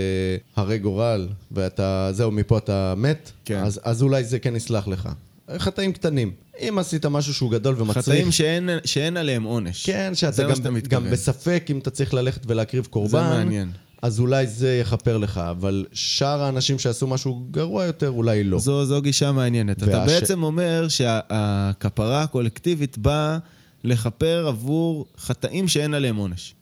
הרי 0.57 0.79
גורל, 0.79 1.29
ואתה, 1.53 2.09
זהו, 2.12 2.31
מפה 2.31 2.59
אתה 2.59 2.95
מת, 2.97 3.31
כן. 3.45 3.59
אז, 3.59 3.81
אז 3.85 4.03
אולי 4.03 4.25
זה 4.25 4.38
כן 4.38 4.57
יסלח 4.57 4.88
לך. 4.88 5.09
חטאים 5.58 5.92
קטנים. 5.92 6.32
אם 6.60 6.78
עשית 6.78 7.06
משהו 7.06 7.34
שהוא 7.34 7.50
גדול 7.50 7.74
ומצריך... 7.78 7.98
חטאים 7.98 8.32
שאין, 8.32 8.70
שאין 8.84 9.16
עליהם 9.16 9.42
עונש. 9.42 9.86
כן, 9.86 10.12
שאתה 10.14 10.32
זה 10.32 10.42
גם, 10.42 10.54
שאתה 10.54 10.70
גם. 10.88 11.10
בספק 11.10 11.66
אם 11.70 11.78
אתה 11.78 11.90
צריך 11.90 12.14
ללכת 12.14 12.40
ולהקריב 12.46 12.86
קורבן. 12.86 13.22
מעניין. 13.22 13.70
אז 14.02 14.20
אולי 14.20 14.46
זה 14.46 14.78
יכפר 14.82 15.18
לך, 15.18 15.38
אבל 15.38 15.86
שאר 15.92 16.42
האנשים 16.42 16.78
שעשו 16.78 17.06
משהו 17.06 17.46
גרוע 17.50 17.84
יותר, 17.84 18.10
אולי 18.10 18.44
לא. 18.44 18.58
זו, 18.58 18.84
זו 18.84 19.02
גישה 19.02 19.32
מעניינת. 19.32 19.82
אתה 19.82 19.86
והש- 19.98 20.10
בעצם 20.10 20.42
אומר 20.42 20.86
שהכפרה 20.88 22.22
הקולקטיבית 22.22 22.98
באה 22.98 23.38
לכפר 23.84 24.44
עבור 24.48 25.06
חטאים 25.18 25.68
שאין 25.68 25.94
עליהם 25.94 26.16
עונש. 26.16 26.54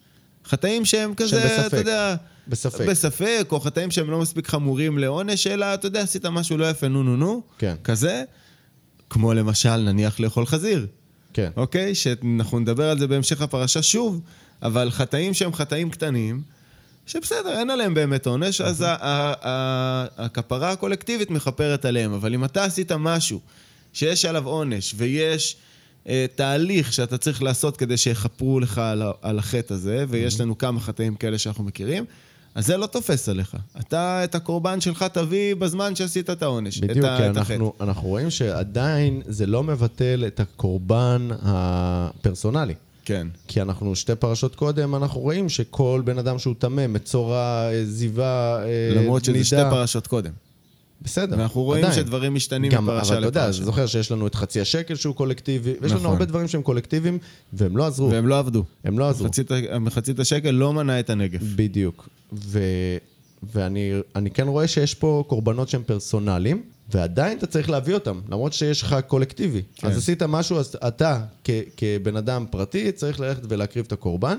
חטאים 0.48 0.84
שהם 0.84 1.14
כזה. 1.14 1.66
אתה 1.66 1.76
יודע... 1.76 2.14
בספק. 2.48 2.84
בספק, 2.88 3.48
או 3.52 3.60
חטאים 3.60 3.90
שהם 3.90 4.10
לא 4.10 4.18
מספיק 4.20 4.48
חמורים 4.48 4.98
לעונש, 4.98 5.46
אלא, 5.46 5.74
אתה 5.74 5.86
יודע, 5.86 6.00
עשית 6.02 6.26
משהו 6.26 6.56
לא 6.58 6.70
יפה, 6.70 6.88
נו 6.88 7.02
נו 7.02 7.16
נו. 7.16 7.42
כן. 7.58 7.74
כזה. 7.84 8.22
כמו 9.12 9.35
למשל, 9.35 9.76
נניח 9.76 10.21
לאכול 10.21 10.47
חזיר. 10.47 10.87
כן. 11.33 11.50
אוקיי? 11.57 11.95
שאנחנו 11.95 12.59
נדבר 12.59 12.90
על 12.90 12.99
זה 12.99 13.07
בהמשך 13.07 13.42
הפרשה 13.42 13.83
שוב, 13.83 14.21
אבל 14.62 14.90
חטאים 14.90 15.35
שהם 15.35 15.54
חטאים 15.54 15.90
קטנים, 15.90 16.42
שבסדר, 17.07 17.59
אין 17.59 17.71
עליהם 17.71 17.95
באמת 17.95 18.26
עונש, 18.26 18.61
אז 18.61 18.85
ה- 18.87 20.04
הכפרה 20.25 20.71
הקולקטיבית 20.71 21.31
מכפרת 21.31 21.85
עליהם. 21.85 22.12
אבל 22.12 22.35
אם 22.35 22.45
אתה 22.45 22.64
עשית 22.64 22.92
משהו 22.92 23.40
שיש 23.92 24.25
עליו 24.25 24.47
עונש, 24.49 24.95
ויש 24.97 25.57
אה, 26.09 26.26
תהליך 26.35 26.92
שאתה 26.92 27.19
צריך 27.19 27.42
לעשות 27.42 27.76
כדי 27.76 27.97
שיכפרו 27.97 28.61
לך 28.61 28.78
על, 28.78 29.02
על 29.23 29.38
החטא 29.38 29.75
הזה, 29.75 30.04
ויש 30.09 30.40
לנו 30.40 30.59
כמה 30.59 30.81
חטאים 30.81 31.14
כאלה 31.14 31.38
שאנחנו 31.38 31.64
מכירים, 31.64 32.04
אז 32.54 32.66
זה 32.66 32.76
לא 32.76 32.87
תופס 32.87 33.28
עליך. 33.28 33.56
אתה 33.80 34.25
את 34.25 34.35
הקורבן 34.35 34.80
שלך 34.80 35.02
תביא 35.02 35.54
בזמן 35.54 35.94
שעשית 35.94 36.30
את 36.30 36.42
העונש. 36.42 36.78
בדיוק, 36.78 37.06
את, 37.06 37.16
כי 37.16 37.30
את. 37.30 37.37
אנחנו, 37.37 37.73
אנחנו 37.80 38.09
רואים 38.09 38.30
שעדיין 38.30 39.23
זה 39.26 39.47
לא 39.47 39.62
מבטל 39.62 40.25
את 40.26 40.40
הקורבן 40.40 41.28
הפרסונלי. 41.42 42.75
כן. 43.04 43.26
כי 43.49 43.62
אנחנו 43.62 43.97
שתי 43.97 44.14
פרשות 44.14 44.54
קודם, 44.54 44.94
אנחנו 44.94 45.21
רואים 45.21 45.49
שכל 45.49 46.02
בן 46.04 46.18
אדם 46.18 46.38
שהוא 46.38 46.54
טמא, 46.59 46.87
מצורע, 46.87 47.68
אה, 47.73 47.85
זיווה, 47.85 48.64
אה, 48.64 48.92
למרות 48.97 49.25
שזה 49.25 49.32
נידה, 49.32 49.44
שתי 49.44 49.62
פרשות 49.71 50.06
קודם. 50.06 50.32
בסדר, 51.04 51.38
ואנחנו 51.38 51.62
רואים 51.62 51.85
עדיין. 51.85 52.00
שדברים 52.00 52.35
משתנים 52.35 52.73
גם, 52.73 52.85
מפרשה 52.85 53.12
אבל 53.12 53.18
אתה 53.18 53.28
יודע, 53.28 53.42
לפרשה. 53.42 53.64
זוכר 53.64 53.87
שיש 53.87 54.12
לנו 54.12 54.26
את 54.26 54.35
חצי 54.35 54.61
השקל 54.61 54.94
שהוא 54.94 55.14
קולקטיבי, 55.14 55.71
ויש 55.80 55.92
לנו 55.92 56.00
נכון. 56.00 56.12
הרבה 56.12 56.25
דברים 56.25 56.49
שהם 56.49 56.62
קולקטיביים, 56.62 57.18
והם 57.52 57.76
לא 57.76 57.87
עזרו. 57.87 58.11
והם 58.11 58.26
לא 58.26 58.38
עבדו. 58.38 58.64
הם 58.85 58.99
לא 58.99 59.09
עזרו. 59.09 59.26
מחצית, 59.26 59.50
מחצית 59.80 60.18
השקל 60.18 60.50
לא 60.50 60.73
מנע 60.73 61.00
את 61.00 61.11
הנגף. 61.11 61.40
בדיוק. 61.56 62.09
ו... 62.32 62.59
ואני 63.52 63.92
אני 64.16 64.30
כן 64.30 64.49
רואה 64.49 64.68
שיש 64.68 64.94
פה 64.94 65.25
קורבנות 65.26 65.68
שהם 65.68 65.82
פרסונליים, 65.87 66.62
ועדיין 66.90 67.38
אתה 67.38 67.47
צריך 67.47 67.71
להביא 67.71 67.94
אותם, 67.94 68.21
למרות 68.28 68.52
שיש 68.52 68.82
לך 68.82 68.97
קולקטיבי. 69.06 69.62
כן. 69.75 69.87
אז 69.87 69.99
עשית 69.99 70.23
משהו, 70.23 70.59
אז 70.59 70.76
אתה 70.87 71.25
כ... 71.44 71.50
כבן 71.76 72.16
אדם 72.16 72.44
פרטי 72.50 72.92
צריך 72.92 73.21
ללכת 73.21 73.42
ולהקריב 73.49 73.85
את 73.87 73.92
הקורבן, 73.92 74.38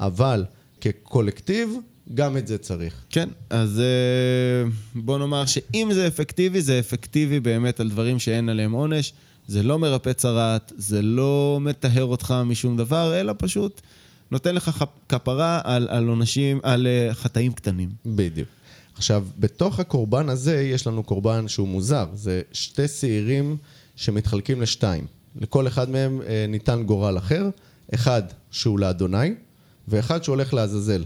אבל 0.00 0.44
כקולקטיב, 0.80 1.76
גם 2.14 2.36
את 2.36 2.46
זה 2.46 2.58
צריך. 2.58 2.94
כן, 3.10 3.28
אז 3.50 3.80
אה, 3.80 4.70
בוא 4.94 5.18
נאמר 5.18 5.46
שאם 5.46 5.90
זה 5.94 6.06
אפקטיבי, 6.06 6.62
זה 6.62 6.78
אפקטיבי 6.78 7.40
באמת 7.40 7.80
על 7.80 7.88
דברים 7.88 8.18
שאין 8.18 8.48
עליהם 8.48 8.72
עונש. 8.72 9.12
זה 9.48 9.62
לא 9.62 9.78
מרפא 9.78 10.12
צרעת, 10.12 10.72
זה 10.76 11.02
לא 11.02 11.58
מטהר 11.60 12.04
אותך 12.04 12.34
משום 12.46 12.76
דבר, 12.76 13.20
אלא 13.20 13.32
פשוט 13.38 13.80
נותן 14.30 14.54
לך 14.54 14.84
כפרה 15.08 15.60
על, 15.64 15.88
על 15.90 16.08
עונשים, 16.08 16.60
על 16.62 16.86
אה, 16.86 17.14
חטאים 17.14 17.52
קטנים. 17.52 17.88
בדיוק. 18.06 18.48
עכשיו, 18.94 19.24
בתוך 19.38 19.80
הקורבן 19.80 20.28
הזה 20.28 20.62
יש 20.62 20.86
לנו 20.86 21.02
קורבן 21.02 21.48
שהוא 21.48 21.68
מוזר. 21.68 22.06
זה 22.14 22.42
שתי 22.52 22.88
שעירים 22.88 23.56
שמתחלקים 23.96 24.62
לשתיים. 24.62 25.06
לכל 25.40 25.66
אחד 25.66 25.90
מהם 25.90 26.20
אה, 26.26 26.46
ניתן 26.48 26.82
גורל 26.82 27.18
אחר, 27.18 27.48
אחד 27.94 28.22
שהוא 28.50 28.78
לאדוני, 28.78 29.34
ואחד 29.88 30.24
שהולך 30.24 30.54
לעזאזל. 30.54 31.04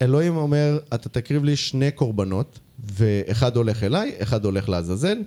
ואלוהים 0.00 0.36
אומר, 0.36 0.78
אתה 0.94 1.08
תקריב 1.08 1.44
לי 1.44 1.56
שני 1.56 1.90
קורבנות, 1.90 2.58
ואחד 2.78 3.56
הולך 3.56 3.82
אליי, 3.82 4.12
אחד 4.18 4.44
הולך 4.44 4.68
לעזאזל, 4.68 5.18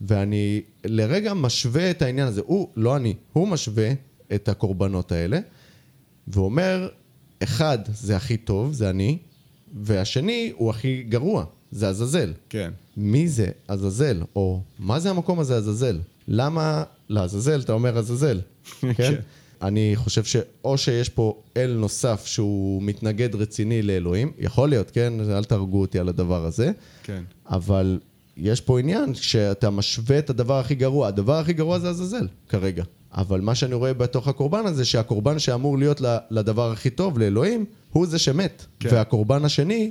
ואני 0.00 0.62
לרגע 0.84 1.34
משווה 1.34 1.90
את 1.90 2.02
העניין 2.02 2.28
הזה. 2.28 2.40
הוא, 2.44 2.68
לא 2.76 2.96
אני, 2.96 3.14
הוא 3.32 3.48
משווה 3.48 3.90
את 4.34 4.48
הקורבנות 4.48 5.12
האלה, 5.12 5.38
ואומר, 6.28 6.88
אחד 7.42 7.78
זה 7.94 8.16
הכי 8.16 8.36
טוב, 8.36 8.72
זה 8.72 8.90
אני, 8.90 9.18
והשני 9.82 10.52
הוא 10.56 10.70
הכי 10.70 11.02
גרוע, 11.02 11.44
זה 11.70 11.88
עזאזל. 11.88 12.32
כן. 12.48 12.70
מי 12.96 13.28
זה 13.28 13.46
עזאזל? 13.68 14.22
או 14.36 14.62
מה 14.78 15.00
זה 15.00 15.10
המקום 15.10 15.40
הזה 15.40 15.56
עזאזל? 15.56 15.98
למה 16.28 16.84
לעזאזל 17.08 17.60
אתה 17.60 17.72
אומר 17.72 17.98
עזאזל? 17.98 18.40
כן? 18.96 19.14
אני 19.62 19.92
חושב 19.96 20.24
שאו 20.24 20.78
שיש 20.78 21.08
פה 21.08 21.42
אל 21.56 21.76
נוסף 21.78 22.26
שהוא 22.26 22.82
מתנגד 22.82 23.34
רציני 23.34 23.82
לאלוהים, 23.82 24.32
יכול 24.38 24.68
להיות, 24.68 24.90
כן? 24.90 25.12
אל 25.30 25.44
תהרגו 25.44 25.80
אותי 25.80 25.98
על 25.98 26.08
הדבר 26.08 26.44
הזה, 26.44 26.70
כן. 27.02 27.22
אבל 27.46 27.98
יש 28.36 28.60
פה 28.60 28.78
עניין 28.78 29.14
שאתה 29.14 29.70
משווה 29.70 30.18
את 30.18 30.30
הדבר 30.30 30.58
הכי 30.58 30.74
גרוע. 30.74 31.08
הדבר 31.08 31.38
הכי 31.38 31.52
גרוע 31.52 31.78
זה 31.78 31.90
עזאזל 31.90 32.26
כרגע. 32.48 32.84
אבל 33.14 33.40
מה 33.40 33.54
שאני 33.54 33.74
רואה 33.74 33.94
בתוך 33.94 34.28
הקורבן 34.28 34.66
הזה, 34.66 34.84
שהקורבן 34.84 35.38
שאמור 35.38 35.78
להיות 35.78 36.00
לדבר 36.30 36.72
הכי 36.72 36.90
טוב, 36.90 37.18
לאלוהים, 37.18 37.64
הוא 37.92 38.06
זה 38.06 38.18
שמת. 38.18 38.64
כן. 38.80 38.88
והקורבן 38.92 39.44
השני, 39.44 39.90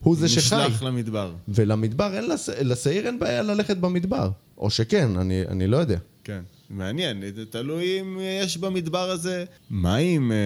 הוא 0.00 0.16
זה 0.16 0.28
שחי. 0.28 0.38
נשלח 0.38 0.82
למדבר. 0.82 1.32
ולמדבר, 1.48 2.14
אין 2.14 2.28
לש... 2.28 2.48
לשעיר 2.48 3.06
אין 3.06 3.18
בעיה 3.18 3.42
ללכת 3.42 3.76
במדבר. 3.76 4.30
או 4.58 4.70
שכן, 4.70 5.16
אני, 5.16 5.42
אני 5.48 5.66
לא 5.66 5.76
יודע. 5.76 5.98
כן. 6.24 6.40
מעניין, 6.70 7.22
זה 7.36 7.46
תלוי 7.46 8.00
אם 8.00 8.18
יש 8.42 8.56
במדבר 8.56 9.10
הזה 9.10 9.44
מים, 9.70 10.32
אה, 10.32 10.36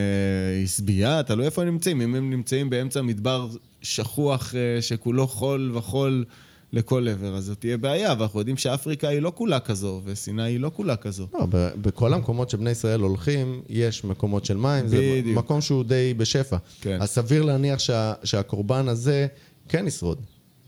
עשבייה, 0.64 1.22
תלוי 1.22 1.46
איפה 1.46 1.62
הם 1.62 1.68
נמצאים. 1.68 2.00
אם 2.00 2.14
הם 2.14 2.30
נמצאים 2.30 2.70
באמצע 2.70 3.02
מדבר 3.02 3.48
שכוח 3.82 4.54
אה, 4.54 4.82
שכולו 4.82 5.26
חול 5.26 5.70
וחול 5.74 6.24
לכל 6.72 7.08
עבר, 7.08 7.36
אז 7.36 7.44
זאת 7.44 7.60
תהיה 7.60 7.76
בעיה, 7.76 8.14
ואנחנו 8.18 8.38
יודעים 8.38 8.56
שאפריקה 8.56 9.08
היא 9.08 9.20
לא 9.20 9.32
כולה 9.34 9.60
כזו, 9.60 10.00
וסיני 10.04 10.42
היא 10.42 10.60
לא 10.60 10.70
כולה 10.74 10.96
כזו. 10.96 11.26
לא, 11.34 11.46
ב- 11.50 11.70
בכל 11.82 12.14
המקומות 12.14 12.50
שבני 12.50 12.70
ישראל 12.70 13.00
הולכים, 13.00 13.62
יש 13.68 14.04
מקומות 14.04 14.44
של 14.44 14.56
מים. 14.56 14.88
זה 14.88 14.96
בדיוק. 14.96 15.38
מקום 15.38 15.60
שהוא 15.60 15.84
די 15.84 16.14
בשפע. 16.16 16.56
כן. 16.80 16.98
אז 17.02 17.10
סביר 17.10 17.42
להניח 17.42 17.78
שה... 17.78 18.12
שהקורבן 18.24 18.88
הזה 18.88 19.26
כן 19.68 19.86
ישרוד. 19.86 20.18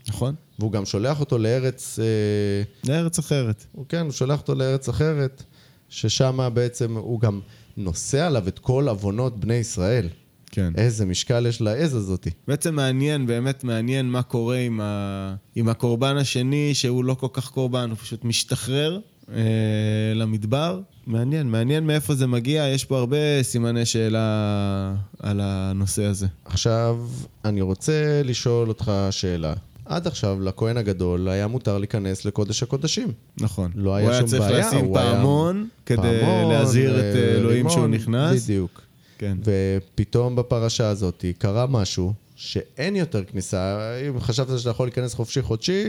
נכון? 0.07 0.35
והוא 0.59 0.71
גם 0.71 0.85
שולח 0.85 1.19
אותו 1.19 1.37
לארץ... 1.37 1.99
אה, 1.99 2.93
לארץ 2.93 3.19
אחרת. 3.19 3.65
הוא 3.71 3.85
כן, 3.89 4.01
הוא 4.01 4.11
שולח 4.11 4.39
אותו 4.39 4.55
לארץ 4.55 4.89
אחרת, 4.89 5.43
ששם 5.89 6.49
בעצם 6.53 6.97
הוא 6.97 7.19
גם 7.19 7.39
נושא 7.77 8.25
עליו 8.25 8.47
את 8.47 8.59
כל 8.59 8.87
עוונות 8.87 9.39
בני 9.39 9.53
ישראל. 9.53 10.07
כן. 10.51 10.73
איזה 10.77 11.05
משקל 11.05 11.45
יש 11.45 11.61
לעז 11.61 11.95
הזאתי. 11.95 12.29
בעצם 12.47 12.75
מעניין, 12.75 13.27
באמת 13.27 13.63
מעניין 13.63 14.05
מה 14.05 14.21
קורה 14.21 14.57
עם, 14.57 14.81
ה... 14.81 15.35
עם 15.55 15.69
הקורבן 15.69 16.17
השני, 16.17 16.73
שהוא 16.73 17.05
לא 17.05 17.13
כל 17.13 17.27
כך 17.33 17.49
קורבן, 17.49 17.89
הוא 17.89 17.97
פשוט 17.97 18.25
משתחרר 18.25 18.99
אה, 19.33 20.13
למדבר. 20.15 20.81
מעניין, 21.07 21.47
מעניין 21.51 21.87
מאיפה 21.87 22.15
זה 22.15 22.27
מגיע, 22.27 22.67
יש 22.67 22.85
פה 22.85 22.97
הרבה 22.99 23.43
סימני 23.43 23.85
שאלה 23.85 24.93
על 25.19 25.39
הנושא 25.43 26.03
הזה. 26.03 26.27
עכשיו, 26.45 26.97
אני 27.45 27.61
רוצה 27.61 28.21
לשאול 28.23 28.67
אותך 28.67 28.91
שאלה. 29.11 29.53
עד 29.91 30.07
עכשיו, 30.07 30.41
לכהן 30.41 30.77
הגדול 30.77 31.29
היה 31.29 31.47
מותר 31.47 31.77
להיכנס 31.77 32.25
לקודש 32.25 32.63
הקודשים. 32.63 33.11
נכון. 33.41 33.71
לא 33.75 33.95
היה 33.95 34.05
הוא 34.07 34.13
שום 34.13 34.21
היה 34.23 34.29
צריך 34.29 34.41
בעיה, 34.51 34.67
לשים 34.67 34.85
הוא 34.85 34.97
היה- 34.99 35.11
פעמון 35.15 35.67
כדי 35.85 35.97
פעמון, 36.21 36.51
להזהיר 36.53 36.99
את 36.99 37.15
אה, 37.15 37.35
אלוהים 37.35 37.69
שהוא 37.69 37.87
נכנס. 37.87 38.43
בדיוק. 38.43 38.81
כן. 39.17 39.37
ופתאום 39.43 40.35
בפרשה 40.35 40.87
הזאת 40.89 41.25
קרה 41.37 41.65
משהו 41.67 42.13
שאין 42.35 42.95
יותר 42.95 43.23
כניסה. 43.23 43.77
אם 44.09 44.19
חשבת 44.19 44.59
שאתה 44.59 44.69
יכול 44.69 44.85
להיכנס 44.87 45.13
חופשי 45.13 45.41
חודשי, 45.41 45.83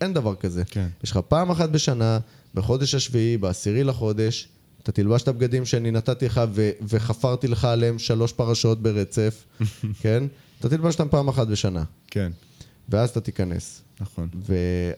אין 0.00 0.14
דבר 0.14 0.34
כזה. 0.34 0.62
כן. 0.64 0.86
יש 1.04 1.10
לך 1.10 1.20
פעם 1.28 1.50
אחת 1.50 1.68
בשנה, 1.70 2.18
בחודש 2.54 2.94
השביעי, 2.94 3.36
בעשירי 3.36 3.84
לחודש, 3.84 4.48
אתה 4.82 4.92
תלבש 4.92 5.22
את 5.22 5.28
הבגדים 5.28 5.64
שאני 5.64 5.90
נתתי 5.90 6.26
לך 6.26 6.40
ו- 6.52 6.70
וחפרתי 6.88 7.48
לך 7.48 7.64
עליהם 7.64 7.98
שלוש 7.98 8.32
פרשות 8.32 8.82
ברצף, 8.82 9.44
כן? 10.02 10.24
אתה 10.60 10.68
תלבש 10.68 10.94
אותם 10.94 11.08
פעם 11.10 11.28
אחת 11.28 11.48
בשנה, 11.48 11.82
כן, 12.10 12.32
ואז 12.90 13.10
אתה 13.10 13.20
תיכנס. 13.20 13.82
נכון. 14.00 14.28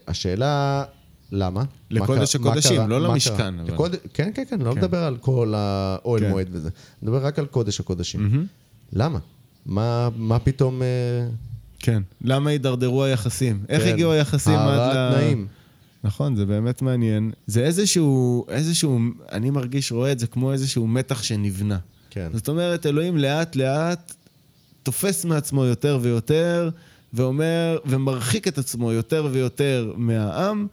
והשאלה, 0.06 0.84
למה? 1.32 1.64
לקודש 1.90 2.36
הקודשים, 2.36 2.88
לא? 2.88 3.00
למשכן, 3.00 3.58
אבל. 3.58 3.72
לקוד... 3.72 3.96
כן, 4.14 4.30
כן, 4.34 4.44
כן, 4.50 4.60
לא 4.60 4.72
כן. 4.72 4.78
מדבר 4.78 4.98
על 4.98 5.16
כל 5.16 5.54
האוהל 5.56 6.22
כן. 6.22 6.30
מועד 6.30 6.48
וזה. 6.52 6.70
מדבר 7.02 7.26
רק 7.26 7.38
על 7.38 7.46
קודש 7.46 7.80
הקודשים. 7.80 8.22
מהמם. 8.22 8.46
למה? 8.92 9.18
מה, 9.66 10.08
מה 10.16 10.38
פתאום... 10.38 10.82
אה, 10.82 10.86
כן. 11.78 12.02
למה 12.20 12.50
הידרדרו 12.50 13.04
היחסים? 13.04 13.64
איך 13.68 13.82
כן, 13.82 13.92
הגיעו 13.92 14.12
היחסים 14.12 14.54
עד 14.54 14.66
ל... 14.66 14.80
הערת 14.80 15.14
תנאים. 15.14 15.46
נכון, 16.04 16.36
זה 16.36 16.46
באמת 16.46 16.82
מעניין. 16.82 17.32
זה 17.46 17.64
איזשהו, 17.64 18.46
איזשהו, 18.48 18.98
אני 19.32 19.50
מרגיש, 19.50 19.92
רואה 19.92 20.12
את 20.12 20.18
זה 20.18 20.26
כמו 20.26 20.52
איזשהו 20.52 20.86
מתח 20.86 21.22
שנבנה. 21.22 21.78
כן. 22.10 22.28
זאת 22.32 22.48
אומרת, 22.48 22.86
אלוהים 22.86 23.16
לאט 23.16 23.56
לאט 23.56 24.14
תופס 24.82 25.24
מעצמו 25.24 25.64
יותר 25.64 25.98
ויותר, 26.02 26.70
ואומר, 27.12 27.78
ומרחיק 27.84 28.48
את 28.48 28.58
עצמו 28.58 28.92
יותר 28.92 29.28
ויותר 29.32 29.92
מהעם, 29.96 30.66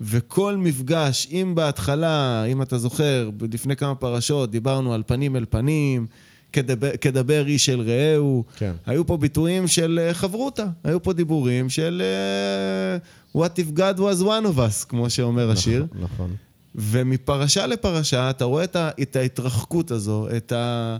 וכל 0.00 0.56
מפגש, 0.56 1.28
אם 1.32 1.52
בהתחלה, 1.54 2.44
אם 2.44 2.62
אתה 2.62 2.78
זוכר, 2.78 3.30
לפני 3.52 3.76
כמה 3.76 3.94
פרשות 3.94 4.50
דיברנו 4.50 4.94
על 4.94 5.02
פנים 5.06 5.36
אל 5.36 5.44
פנים, 5.50 6.06
כדבר, 6.52 6.96
כדבר 7.00 7.46
איש 7.46 7.68
אל 7.68 7.80
רעהו, 7.80 8.44
כן. 8.56 8.72
היו 8.86 9.06
פה 9.06 9.16
ביטויים 9.16 9.68
של 9.68 10.00
אה, 10.02 10.14
חברותה, 10.14 10.66
היו 10.84 11.02
פה 11.02 11.12
דיבורים 11.12 11.70
של 11.70 12.02
אה, 12.04 13.42
What 13.42 13.58
if 13.58 13.78
God 13.78 13.98
was 13.98 14.22
one 14.22 14.56
of 14.56 14.58
us, 14.58 14.86
כמו 14.88 15.10
שאומר 15.10 15.50
השיר. 15.50 15.86
נכון, 15.90 16.04
נכון. 16.04 16.36
ומפרשה 16.74 17.66
לפרשה 17.66 18.30
אתה 18.30 18.44
רואה 18.44 18.64
את 19.02 19.16
ההתרחקות 19.16 19.90
הזו, 19.90 20.28
את, 20.36 20.52
ה, 20.52 20.96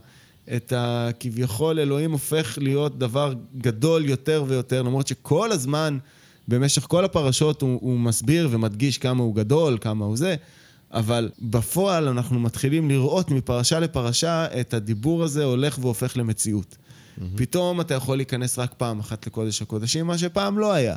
את 0.57 0.73
ה... 0.73 1.09
כביכול 1.21 1.79
אלוהים 1.79 2.13
הופך 2.13 2.59
להיות 2.61 2.99
דבר 2.99 3.35
גדול 3.59 4.05
יותר 4.05 4.45
ויותר, 4.49 4.83
למרות 4.83 5.07
שכל 5.07 5.53
הזמן, 5.53 5.99
במשך 6.49 6.83
כל 6.83 7.05
הפרשות 7.05 7.63
הוא, 7.63 7.79
הוא 7.83 7.99
מסביר 7.99 8.49
ומדגיש 8.51 8.99
כמה 8.99 9.23
הוא 9.23 9.35
גדול, 9.35 9.79
כמה 9.81 10.05
הוא 10.05 10.17
זה, 10.17 10.37
אבל 10.91 11.31
בפועל 11.41 12.09
אנחנו 12.09 12.41
מתחילים 12.41 12.89
לראות 12.89 13.31
מפרשה 13.31 13.81
לפרשה 13.81 14.61
את 14.61 14.75
הדיבור 14.75 15.25
הזה 15.25 15.45
הולך 15.45 15.79
והופך 15.81 16.17
למציאות. 16.17 16.77
Mm-hmm. 16.77 17.23
פתאום 17.37 17.81
אתה 17.81 17.95
יכול 17.95 18.17
להיכנס 18.17 18.59
רק 18.59 18.75
פעם 18.77 19.01
אחת 19.01 19.27
לקודש 19.27 19.63
הקודשים, 19.63 20.07
מה 20.07 20.19
שפעם 20.19 20.59
לא 20.59 20.73
היה. 20.73 20.97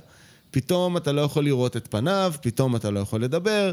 פתאום 0.52 0.98
אתה 0.98 1.12
לא 1.12 1.22
יכול 1.22 1.44
לראות 1.44 1.78
את 1.78 1.88
פניו, 1.92 2.34
פתאום 2.42 2.76
אתה 2.76 2.92
לא 2.92 3.00
יכול 3.00 3.24
לדבר. 3.24 3.72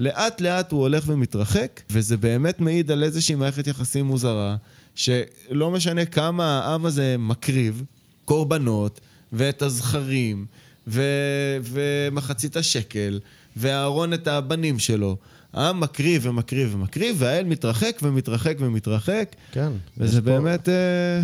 לאט 0.00 0.40
לאט 0.40 0.72
הוא 0.72 0.80
הולך 0.80 1.04
ומתרחק, 1.06 1.80
וזה 1.90 2.16
באמת 2.16 2.60
מעיד 2.60 2.90
על 2.90 3.02
איזושהי 3.02 3.34
מערכת 3.34 3.66
יחסים 3.66 4.06
מוזרה, 4.06 4.56
שלא 4.94 5.70
משנה 5.70 6.04
כמה 6.04 6.60
העם 6.60 6.86
הזה 6.86 7.16
מקריב, 7.18 7.82
קורבנות, 8.24 9.00
ואת 9.32 9.62
הזכרים, 9.62 10.46
ו- 10.86 11.58
ומחצית 11.62 12.56
השקל, 12.56 13.20
ואהרון 13.56 14.14
את 14.14 14.28
הבנים 14.28 14.78
שלו. 14.78 15.16
העם 15.52 15.80
מקריב 15.80 16.26
ומקריב 16.26 16.74
ומקריב, 16.74 17.16
והאל 17.18 17.44
מתרחק 17.44 18.00
ומתרחק 18.02 18.56
ומתרחק. 18.60 19.36
כן. 19.52 19.72
וזה 19.98 20.20
באמת 20.20 20.68
uh, 20.68 20.70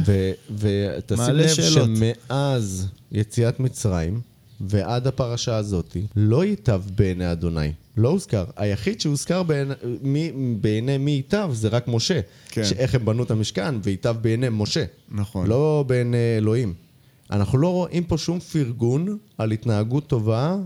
ו- 0.07 0.33
ותשים 0.59 1.17
מעלה 1.17 1.43
לב 1.43 1.49
שאלות. 1.49 1.89
שמאז 1.99 2.89
יציאת 3.13 3.61
מצרים 3.61 4.21
ועד 4.61 5.07
הפרשה 5.07 5.57
הזאת, 5.57 5.97
לא 6.17 6.45
ייטב 6.45 6.83
בעיני 6.97 7.33
אדוני. 7.33 7.73
לא 7.97 8.09
הוזכר. 8.09 8.45
היחיד 8.57 9.01
שהוזכר 9.01 9.43
בעיני, 9.43 9.75
מי, 10.03 10.33
בעיני 10.61 10.99
מי 10.99 11.11
ייטב 11.11 11.51
זה 11.53 11.69
רק 11.69 11.89
משה. 11.89 12.21
כן. 12.49 12.65
שאיך 12.65 12.95
הם 12.95 13.05
בנו 13.05 13.23
את 13.23 13.31
המשכן 13.31 13.75
וייטב 13.83 14.17
בעיני 14.21 14.47
משה. 14.51 14.85
נכון. 15.09 15.47
לא 15.47 15.85
בעיני 15.87 16.37
אלוהים. 16.39 16.75
אנחנו 17.31 17.59
לא 17.59 17.69
רואים 17.69 18.05
פה 18.05 18.19
שום 18.19 18.41
פרגון 18.41 19.19
על 19.39 19.51
התנהגות 19.51 20.07
טובה 20.07 20.57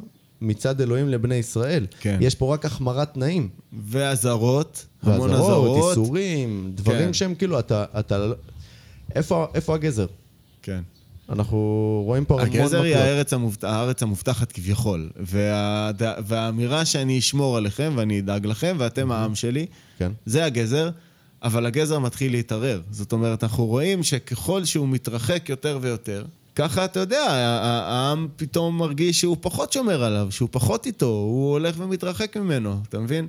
מצד 0.41 0.81
אלוהים 0.81 1.09
לבני 1.09 1.35
ישראל. 1.35 1.87
כן. 2.01 2.19
יש 2.21 2.35
פה 2.35 2.55
רק 2.55 2.65
החמרת 2.65 3.15
תנאים. 3.15 3.49
ואזהרות, 3.85 4.87
המון 5.03 5.31
ואזהרות, 5.31 5.79
אזהרות. 5.79 5.89
איסורים, 5.89 6.73
דברים 6.75 7.07
כן. 7.07 7.13
שהם 7.13 7.35
כאילו, 7.35 7.59
אתה... 7.59 7.85
אתה 7.99 8.27
איפה, 9.15 9.47
איפה 9.55 9.75
הגזר? 9.75 10.07
כן. 10.63 10.81
אנחנו 11.31 12.03
רואים 12.07 12.25
פה 12.25 12.43
המון 12.43 12.57
הגזר 12.57 12.83
היא 12.83 12.95
מקלות. 12.95 13.07
הארץ, 13.07 13.33
המובט... 13.33 13.65
הארץ 13.65 14.03
המובטחת 14.03 14.53
כביכול. 14.53 15.11
וה... 15.17 15.91
והאמירה 15.99 16.85
שאני 16.85 17.19
אשמור 17.19 17.57
עליכם 17.57 17.93
ואני 17.97 18.21
אדאג 18.21 18.47
לכם 18.47 18.77
ואתם 18.79 19.13
העם 19.13 19.35
שלי, 19.35 19.67
כן. 19.99 20.13
זה 20.27 20.45
הגזר, 20.45 20.91
אבל 21.43 21.67
הגזר 21.67 21.99
מתחיל 21.99 22.33
להתערער. 22.33 22.81
זאת 22.91 23.13
אומרת, 23.13 23.45
אנחנו 23.45 23.67
רואים 23.67 24.03
שככל 24.03 24.65
שהוא 24.65 24.89
מתרחק 24.89 25.49
יותר 25.49 25.79
ויותר, 25.81 26.25
ככה, 26.55 26.85
אתה 26.85 27.01
יודע, 27.01 27.27
העם 27.31 28.29
פתאום 28.37 28.79
מרגיש 28.79 29.21
שהוא 29.21 29.37
פחות 29.41 29.73
שומר 29.73 30.05
עליו, 30.05 30.29
שהוא 30.31 30.49
פחות 30.53 30.87
איתו, 30.87 31.07
הוא 31.07 31.53
הולך 31.53 31.75
ומתרחק 31.79 32.37
ממנו, 32.37 32.81
אתה 32.89 32.99
מבין? 32.99 33.27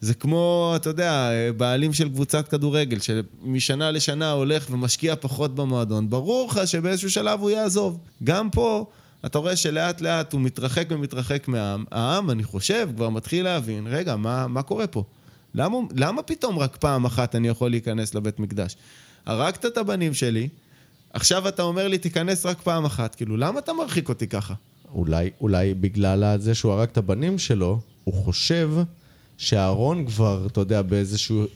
זה 0.00 0.14
כמו, 0.14 0.72
אתה 0.76 0.90
יודע, 0.90 1.30
בעלים 1.56 1.92
של 1.92 2.08
קבוצת 2.08 2.48
כדורגל, 2.48 2.98
שמשנה 3.00 3.90
לשנה 3.90 4.30
הולך 4.30 4.66
ומשקיע 4.70 5.16
פחות 5.16 5.54
במועדון. 5.54 6.10
ברור 6.10 6.48
לך 6.50 6.60
שבאיזשהו 6.68 7.10
שלב 7.10 7.40
הוא 7.40 7.50
יעזוב. 7.50 7.98
גם 8.24 8.50
פה, 8.50 8.86
אתה 9.26 9.38
רואה 9.38 9.56
שלאט 9.56 10.00
לאט 10.00 10.32
הוא 10.32 10.40
מתרחק 10.40 10.86
ומתרחק 10.90 11.48
מהעם. 11.48 11.84
העם, 11.90 12.30
אני 12.30 12.44
חושב, 12.44 12.88
כבר 12.96 13.08
מתחיל 13.08 13.44
להבין, 13.44 13.86
רגע, 13.86 14.16
מה, 14.16 14.46
מה 14.46 14.62
קורה 14.62 14.86
פה? 14.86 15.04
למה, 15.54 15.78
למה 15.94 16.22
פתאום 16.22 16.58
רק 16.58 16.76
פעם 16.76 17.04
אחת 17.04 17.34
אני 17.34 17.48
יכול 17.48 17.70
להיכנס 17.70 18.14
לבית 18.14 18.40
מקדש? 18.40 18.76
הרגת 19.26 19.66
את 19.66 19.76
הבנים 19.76 20.14
שלי, 20.14 20.48
עכשיו 21.12 21.48
אתה 21.48 21.62
אומר 21.62 21.88
לי, 21.88 21.98
תיכנס 21.98 22.46
רק 22.46 22.60
פעם 22.60 22.84
אחת. 22.84 23.14
כאילו, 23.14 23.36
למה 23.36 23.58
אתה 23.58 23.72
מרחיק 23.72 24.08
אותי 24.08 24.26
ככה? 24.26 24.54
אולי, 24.92 25.30
אולי 25.40 25.74
בגלל 25.74 26.38
זה 26.38 26.54
שהוא 26.54 26.72
הרג 26.72 26.88
את 26.92 26.96
הבנים 26.96 27.38
שלו, 27.38 27.80
הוא 28.04 28.14
חושב 28.14 28.70
שאהרון 29.38 30.06
כבר, 30.06 30.46
אתה 30.46 30.60
יודע, 30.60 30.82
באיזשהו 30.82 31.42
אה, 31.42 31.46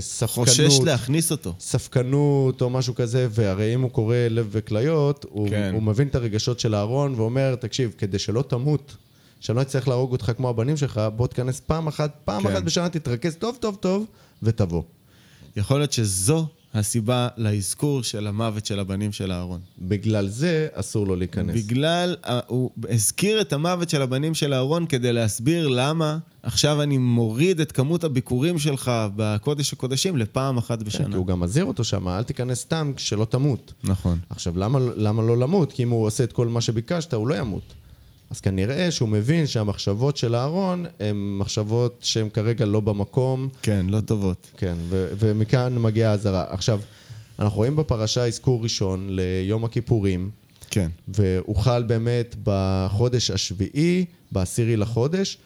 ספקנות... 0.00 0.48
חושש 0.48 0.80
להכניס 0.84 1.30
אותו. 1.30 1.54
ספקנות 1.60 2.62
או 2.62 2.70
משהו 2.70 2.94
כזה, 2.94 3.26
והרי 3.30 3.74
אם 3.74 3.80
הוא 3.80 3.90
קורא 3.90 4.16
לב 4.30 4.48
וכליות, 4.50 5.26
הוא, 5.28 5.48
כן. 5.48 5.70
הוא 5.74 5.82
מבין 5.82 6.08
את 6.08 6.14
הרגשות 6.14 6.60
של 6.60 6.74
אהרון 6.74 7.14
ואומר, 7.14 7.54
תקשיב, 7.54 7.94
כדי 7.98 8.18
שלא 8.18 8.42
תמות, 8.42 8.96
שאני 9.40 9.56
לא 9.56 9.62
אצטרך 9.62 9.88
להרוג 9.88 10.12
אותך 10.12 10.32
כמו 10.36 10.48
הבנים 10.48 10.76
שלך, 10.76 11.00
בוא 11.16 11.26
תיכנס 11.26 11.60
פעם 11.60 11.86
אחת, 11.86 12.20
פעם 12.24 12.42
כן. 12.42 12.48
אחת 12.48 12.62
בשנה, 12.62 12.88
תתרכז 12.88 13.36
טוב 13.36 13.56
טוב 13.60 13.76
טוב, 13.80 14.06
ותבוא. 14.42 14.82
יכול 15.56 15.78
להיות 15.78 15.92
שזו 15.92 16.46
הסיבה 16.74 17.28
לאזכור 17.36 18.02
של 18.02 18.26
המוות 18.26 18.66
של 18.66 18.80
הבנים 18.80 19.12
של 19.12 19.32
אהרון. 19.32 19.60
בגלל 19.78 20.28
זה 20.28 20.68
אסור 20.72 21.06
לו 21.06 21.16
להיכנס. 21.16 21.56
בגלל, 21.56 22.16
אה, 22.24 22.40
הוא 22.46 22.70
הזכיר 22.90 23.40
את 23.40 23.52
המוות 23.52 23.90
של 23.90 24.02
הבנים 24.02 24.34
של 24.34 24.54
אהרון 24.54 24.86
כדי 24.86 25.12
להסביר 25.12 25.68
למה 25.68 26.18
עכשיו 26.42 26.82
אני 26.82 26.98
מוריד 26.98 27.60
את 27.60 27.72
כמות 27.72 28.04
הביקורים 28.04 28.58
שלך 28.58 28.92
בקודש 29.16 29.72
הקודשים 29.72 30.16
לפעם 30.16 30.58
אחת 30.58 30.78
כן, 30.78 30.84
בשנה. 30.84 31.08
כי 31.08 31.14
הוא 31.14 31.26
גם 31.26 31.40
מזהיר 31.40 31.64
אותו 31.64 31.84
שם, 31.84 32.08
אל 32.08 32.22
תיכנס 32.22 32.58
סתם 32.58 32.92
שלא 32.96 33.24
תמות. 33.24 33.72
נכון. 33.84 34.18
עכשיו, 34.30 34.58
למה, 34.58 34.78
למה 34.96 35.22
לא 35.22 35.38
למות? 35.38 35.72
כי 35.72 35.82
אם 35.82 35.90
הוא 35.90 36.06
עושה 36.06 36.24
את 36.24 36.32
כל 36.32 36.48
מה 36.48 36.60
שביקשת, 36.60 37.14
הוא 37.14 37.28
לא 37.28 37.34
ימות. 37.34 37.74
אז 38.32 38.40
כנראה 38.40 38.90
שהוא 38.90 39.08
מבין 39.08 39.46
שהמחשבות 39.46 40.16
של 40.16 40.34
אהרון 40.34 40.86
הן 41.00 41.16
מחשבות 41.38 41.98
שהן 42.00 42.28
כרגע 42.28 42.64
לא 42.64 42.80
במקום, 42.80 43.48
כן, 43.62 43.86
לא 43.88 44.00
טובות. 44.00 44.50
כן, 44.56 44.74
ו- 44.88 45.08
ומכאן 45.18 45.78
מגיעה 45.78 46.10
האזהרה. 46.12 46.44
עכשיו, 46.48 46.80
אנחנו 47.38 47.56
רואים 47.56 47.76
בפרשה 47.76 48.26
אזכור 48.26 48.62
ראשון 48.62 49.06
ליום 49.10 49.64
הכיפורים, 49.64 50.30
כן. 50.70 50.88
והוא 51.08 51.56
חל 51.56 51.82
באמת 51.82 52.36
בחודש 52.44 53.30
השביעי, 53.30 54.04
בעשירי 54.32 54.76
לחודש, 54.76 55.38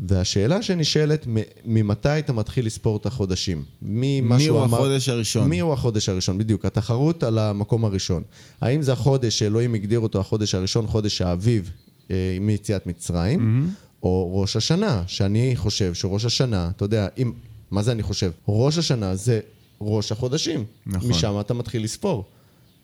והשאלה 0.00 0.62
שנשאלת, 0.62 1.26
ממתי 1.64 2.18
אתה 2.18 2.32
מתחיל 2.32 2.66
לספור 2.66 2.96
את 2.96 3.06
החודשים? 3.06 3.64
ממה 3.82 4.36
מי 4.36 4.44
שהוא 4.44 4.56
הוא 4.58 4.64
אמר- 4.66 4.76
החודש 4.78 5.08
הראשון? 5.08 5.48
מי 5.48 5.60
הוא 5.60 5.72
החודש 5.72 6.08
הראשון? 6.08 6.38
בדיוק, 6.38 6.64
התחרות 6.64 7.22
על 7.22 7.38
המקום 7.38 7.84
הראשון. 7.84 8.22
האם 8.60 8.82
זה 8.82 8.92
החודש 8.92 9.38
שאלוהים 9.38 9.74
הגדיר 9.74 10.00
אותו 10.00 10.20
החודש 10.20 10.54
הראשון, 10.54 10.86
חודש 10.86 11.22
האביב, 11.22 11.70
מיציאת 12.40 12.86
מצרים, 12.86 13.68
או 14.02 14.40
ראש 14.40 14.56
השנה, 14.56 15.02
שאני 15.06 15.56
חושב 15.56 15.94
שראש 15.94 16.24
השנה, 16.24 16.70
אתה 16.76 16.84
יודע, 16.84 17.08
אם, 17.18 17.32
מה 17.70 17.82
זה 17.82 17.92
אני 17.92 18.02
חושב? 18.02 18.30
ראש 18.48 18.78
השנה 18.78 19.16
זה 19.16 19.40
ראש 19.80 20.12
החודשים. 20.12 20.64
נכון. 20.86 21.10
משם 21.10 21.40
אתה 21.40 21.54
מתחיל 21.54 21.84
לספור. 21.84 22.24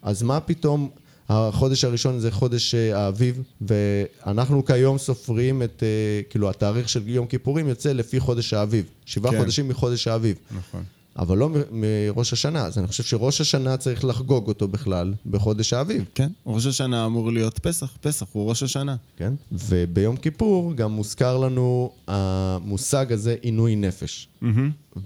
אז 0.02 0.22
מה 0.22 0.40
פתאום... 0.40 0.90
החודש 1.28 1.84
הראשון 1.84 2.18
זה 2.18 2.30
חודש 2.30 2.74
אה, 2.74 2.98
האביב, 2.98 3.42
ואנחנו 3.60 4.64
כיום 4.64 4.98
סופרים 4.98 5.62
את, 5.62 5.82
אה, 5.82 6.22
כאילו, 6.30 6.50
התאריך 6.50 6.88
של 6.88 7.08
יום 7.08 7.26
כיפורים 7.26 7.68
יוצא 7.68 7.92
לפי 7.92 8.20
חודש 8.20 8.52
האביב. 8.52 8.84
שבעה 9.04 9.32
כן. 9.32 9.38
חודשים 9.38 9.68
מחודש 9.68 10.08
האביב. 10.08 10.37
נכון. 10.50 10.82
אבל 11.18 11.38
לא 11.38 11.50
מראש 11.70 12.33
השנה. 12.33 12.66
אז 12.66 12.79
אני 12.79 12.87
חושב 12.87 13.03
שראש 13.03 13.40
השנה 13.40 13.77
צריך 13.77 14.05
לחגוג 14.05 14.48
אותו 14.48 14.68
בכלל 14.68 15.14
בחודש 15.27 15.72
האביב, 15.72 16.05
כן, 16.14 16.31
ראש 16.46 16.66
השנה 16.66 17.07
אמור 17.07 17.33
להיות 17.33 17.59
פסח, 17.59 17.96
פסח 18.00 18.27
הוא 18.33 18.48
ראש 18.48 18.62
השנה. 18.62 18.96
כן? 19.16 19.33
וביום 19.53 20.16
כיפור 20.16 20.74
גם 20.74 20.92
מוזכר 20.92 21.38
לנו 21.38 21.90
המושג 22.07 23.12
הזה 23.12 23.37
עינוי 23.40 23.77
נפש. 23.77 24.29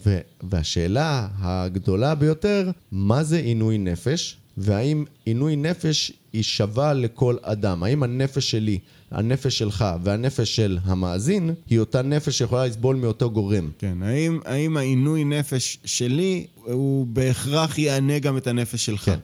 ו- 0.07 0.18
והשאלה 0.42 1.29
הגדולה 1.38 2.14
ביותר, 2.14 2.71
מה 2.92 3.25
זה 3.25 3.37
עינוי 3.37 3.79
נפש? 3.79 4.37
והאם 4.57 5.05
עינוי 5.25 5.57
נפש 5.57 6.12
היא 6.33 6.42
שווה 6.42 6.94
לכל 6.94 7.37
אדם? 7.42 7.83
האם 7.83 8.03
הנפש 8.03 8.51
שלי, 8.51 8.79
הנפש 9.11 9.59
שלך 9.59 9.85
והנפש 10.03 10.57
של 10.57 10.79
המאזין, 10.85 11.51
היא 11.71 11.81
אותה 11.81 12.03
נפש 12.03 12.38
שיכולה 12.38 12.66
לסבול 12.66 12.97
מאותו 12.97 13.31
גורם? 13.31 13.71
כן, 13.79 14.03
האם, 14.03 14.38
האם 14.44 14.77
העינוי 14.77 15.25
נפש 15.25 15.79
שלי, 15.85 16.47
הוא 16.64 17.07
בהכרח 17.07 17.79
יענה 17.79 18.18
גם 18.18 18.37
את 18.37 18.47
הנפש 18.47 18.87
שלך? 18.87 19.05
כן. 19.05 19.18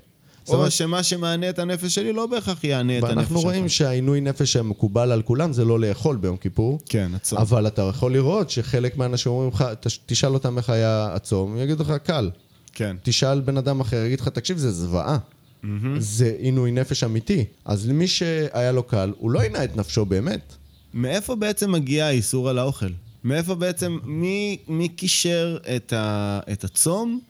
או 0.49 0.55
אומרת- 0.55 0.73
שמה 0.73 1.03
שמענה 1.03 1.51
את 1.51 1.59
הנפש 1.59 1.94
שלי 1.94 2.12
לא 2.12 2.27
בהכרח 2.27 2.64
יענה 2.64 2.99
את 2.99 3.03
הנפש 3.05 3.11
שלך. 3.11 3.18
ואנחנו 3.18 3.40
רואים 3.40 3.68
שהעינוי 3.68 4.20
נפש 4.20 4.57
המקובל 4.57 5.12
על 5.12 5.23
כולם 5.23 5.53
זה 5.53 5.64
לא 5.64 5.81
לאכול 5.81 6.16
ביום 6.16 6.37
כיפור. 6.37 6.79
כן, 6.88 7.11
הצום. 7.14 7.38
אבל 7.38 7.66
אתה 7.66 7.83
יכול 7.83 8.12
לראות 8.12 8.51
שחלק 8.51 8.97
מהאנשים 8.97 9.33
אומרים 9.33 9.51
לך, 9.51 9.64
"תש- 9.81 9.99
תשאל 10.07 10.35
אותם 10.35 10.59
איך 10.59 10.70
היה 10.70 11.09
הצום, 11.14 11.57
יגידו 11.59 11.83
לך, 11.83 11.92
קל. 12.05 12.31
כן. 12.73 12.97
תשאל 13.03 13.40
בן 13.40 13.57
אדם 13.57 13.81
אחר, 13.81 13.97
יגיד 14.05 14.20
לך, 14.20 14.29
תקשיב, 14.29 14.57
זה 14.59 14.73
זוועה. 14.73 15.18
זה 15.98 16.37
עינוי 16.38 16.72
נפש 16.72 17.05
אמיתי. 17.05 17.44
אז 17.64 17.88
למי 17.88 18.09
שהיה 18.09 18.72
לו 18.72 18.83
קל, 18.83 19.12
הוא 19.18 19.31
לא 19.31 19.40
עינה 19.40 19.64
את 19.64 19.77
נפשו 19.77 20.05
באמת. 20.05 20.55
מאיפה 20.94 21.35
בעצם 21.35 21.72
מגיע 21.72 22.07
האיסור 22.07 22.48
על 22.48 22.59
האוכל? 22.59 22.87
מאיפה 23.24 23.55
בעצם, 23.55 23.98
מי, 24.05 24.59
מי 24.68 24.88
קישר 24.88 25.59
את, 25.77 25.92
ה, 25.92 26.40
את 26.53 26.64
הצום 26.64 27.20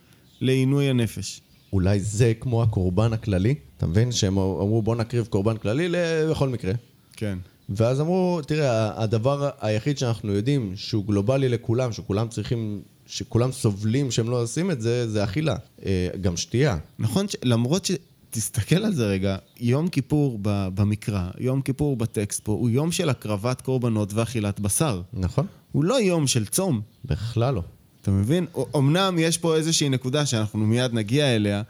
לעינוי 0.40 0.90
הנפש? 0.90 1.40
אולי 1.72 2.00
זה 2.00 2.32
כמו 2.40 2.62
הקורבן 2.62 3.12
הכללי? 3.12 3.54
אתה 3.76 3.86
מבין? 3.86 4.12
שהם 4.12 4.38
אמרו, 4.38 4.82
בוא 4.82 4.96
נקריב 4.96 5.26
קורבן 5.26 5.56
כללי 5.56 5.88
ל- 5.88 6.30
בכל 6.30 6.48
מקרה. 6.48 6.72
כן. 7.16 7.38
ואז 7.68 8.00
אמרו, 8.00 8.40
תראה, 8.46 9.02
הדבר 9.02 9.50
היחיד 9.60 9.98
שאנחנו 9.98 10.32
יודעים 10.32 10.72
שהוא 10.76 11.04
גלובלי 11.04 11.48
לכולם, 11.48 11.92
שכולם 11.92 12.28
צריכים, 12.28 12.82
שכולם 13.06 13.52
סובלים 13.52 14.10
שהם 14.10 14.30
לא 14.30 14.42
עושים 14.42 14.70
את 14.70 14.80
זה, 14.80 15.10
זה 15.10 15.24
אכילה. 15.24 15.56
אה, 15.86 16.08
גם 16.20 16.36
שתייה. 16.36 16.78
נכון, 16.98 17.28
ש... 17.28 17.36
למרות 17.44 17.84
ש... 17.84 17.90
תסתכל 18.34 18.76
על 18.76 18.94
זה 18.94 19.06
רגע, 19.06 19.36
יום 19.60 19.88
כיפור 19.88 20.38
במקרא, 20.42 21.28
יום 21.38 21.62
כיפור 21.62 21.96
בטקסט 21.96 22.44
פה, 22.44 22.52
הוא 22.52 22.70
יום 22.70 22.92
של 22.92 23.08
הקרבת 23.08 23.60
קורבנות 23.60 24.12
ואכילת 24.14 24.60
בשר. 24.60 25.02
נכון? 25.12 25.46
הוא 25.72 25.84
לא 25.84 26.00
יום 26.00 26.26
של 26.26 26.46
צום. 26.46 26.80
בכלל 27.04 27.54
לא. 27.54 27.62
אתה 28.02 28.10
מבין? 28.10 28.46
אמנם 28.76 29.16
יש 29.18 29.38
פה 29.38 29.56
איזושהי 29.56 29.88
נקודה 29.88 30.26
שאנחנו 30.26 30.58
מיד 30.58 30.94
נגיע 30.94 31.36
אליה, 31.36 31.62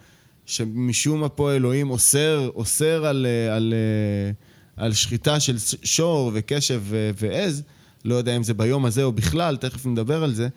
שמשום 0.46 1.20
מה 1.20 1.28
פה 1.28 1.52
אלוהים 1.52 1.90
אוסר, 1.90 2.50
אוסר 2.54 3.06
על, 3.06 3.26
אה, 3.26 3.56
על, 3.56 3.74
אה, 3.74 4.84
על 4.84 4.92
שחיטה 4.92 5.40
של 5.40 5.56
שור 5.82 6.30
וקשב 6.34 6.82
ועז, 7.18 7.62
לא 8.04 8.14
יודע 8.14 8.36
אם 8.36 8.42
זה 8.42 8.54
ביום 8.54 8.84
הזה 8.84 9.02
או 9.02 9.12
בכלל, 9.12 9.56
תכף 9.56 9.86
נדבר 9.86 10.24
על 10.24 10.34
זה, 10.34 10.48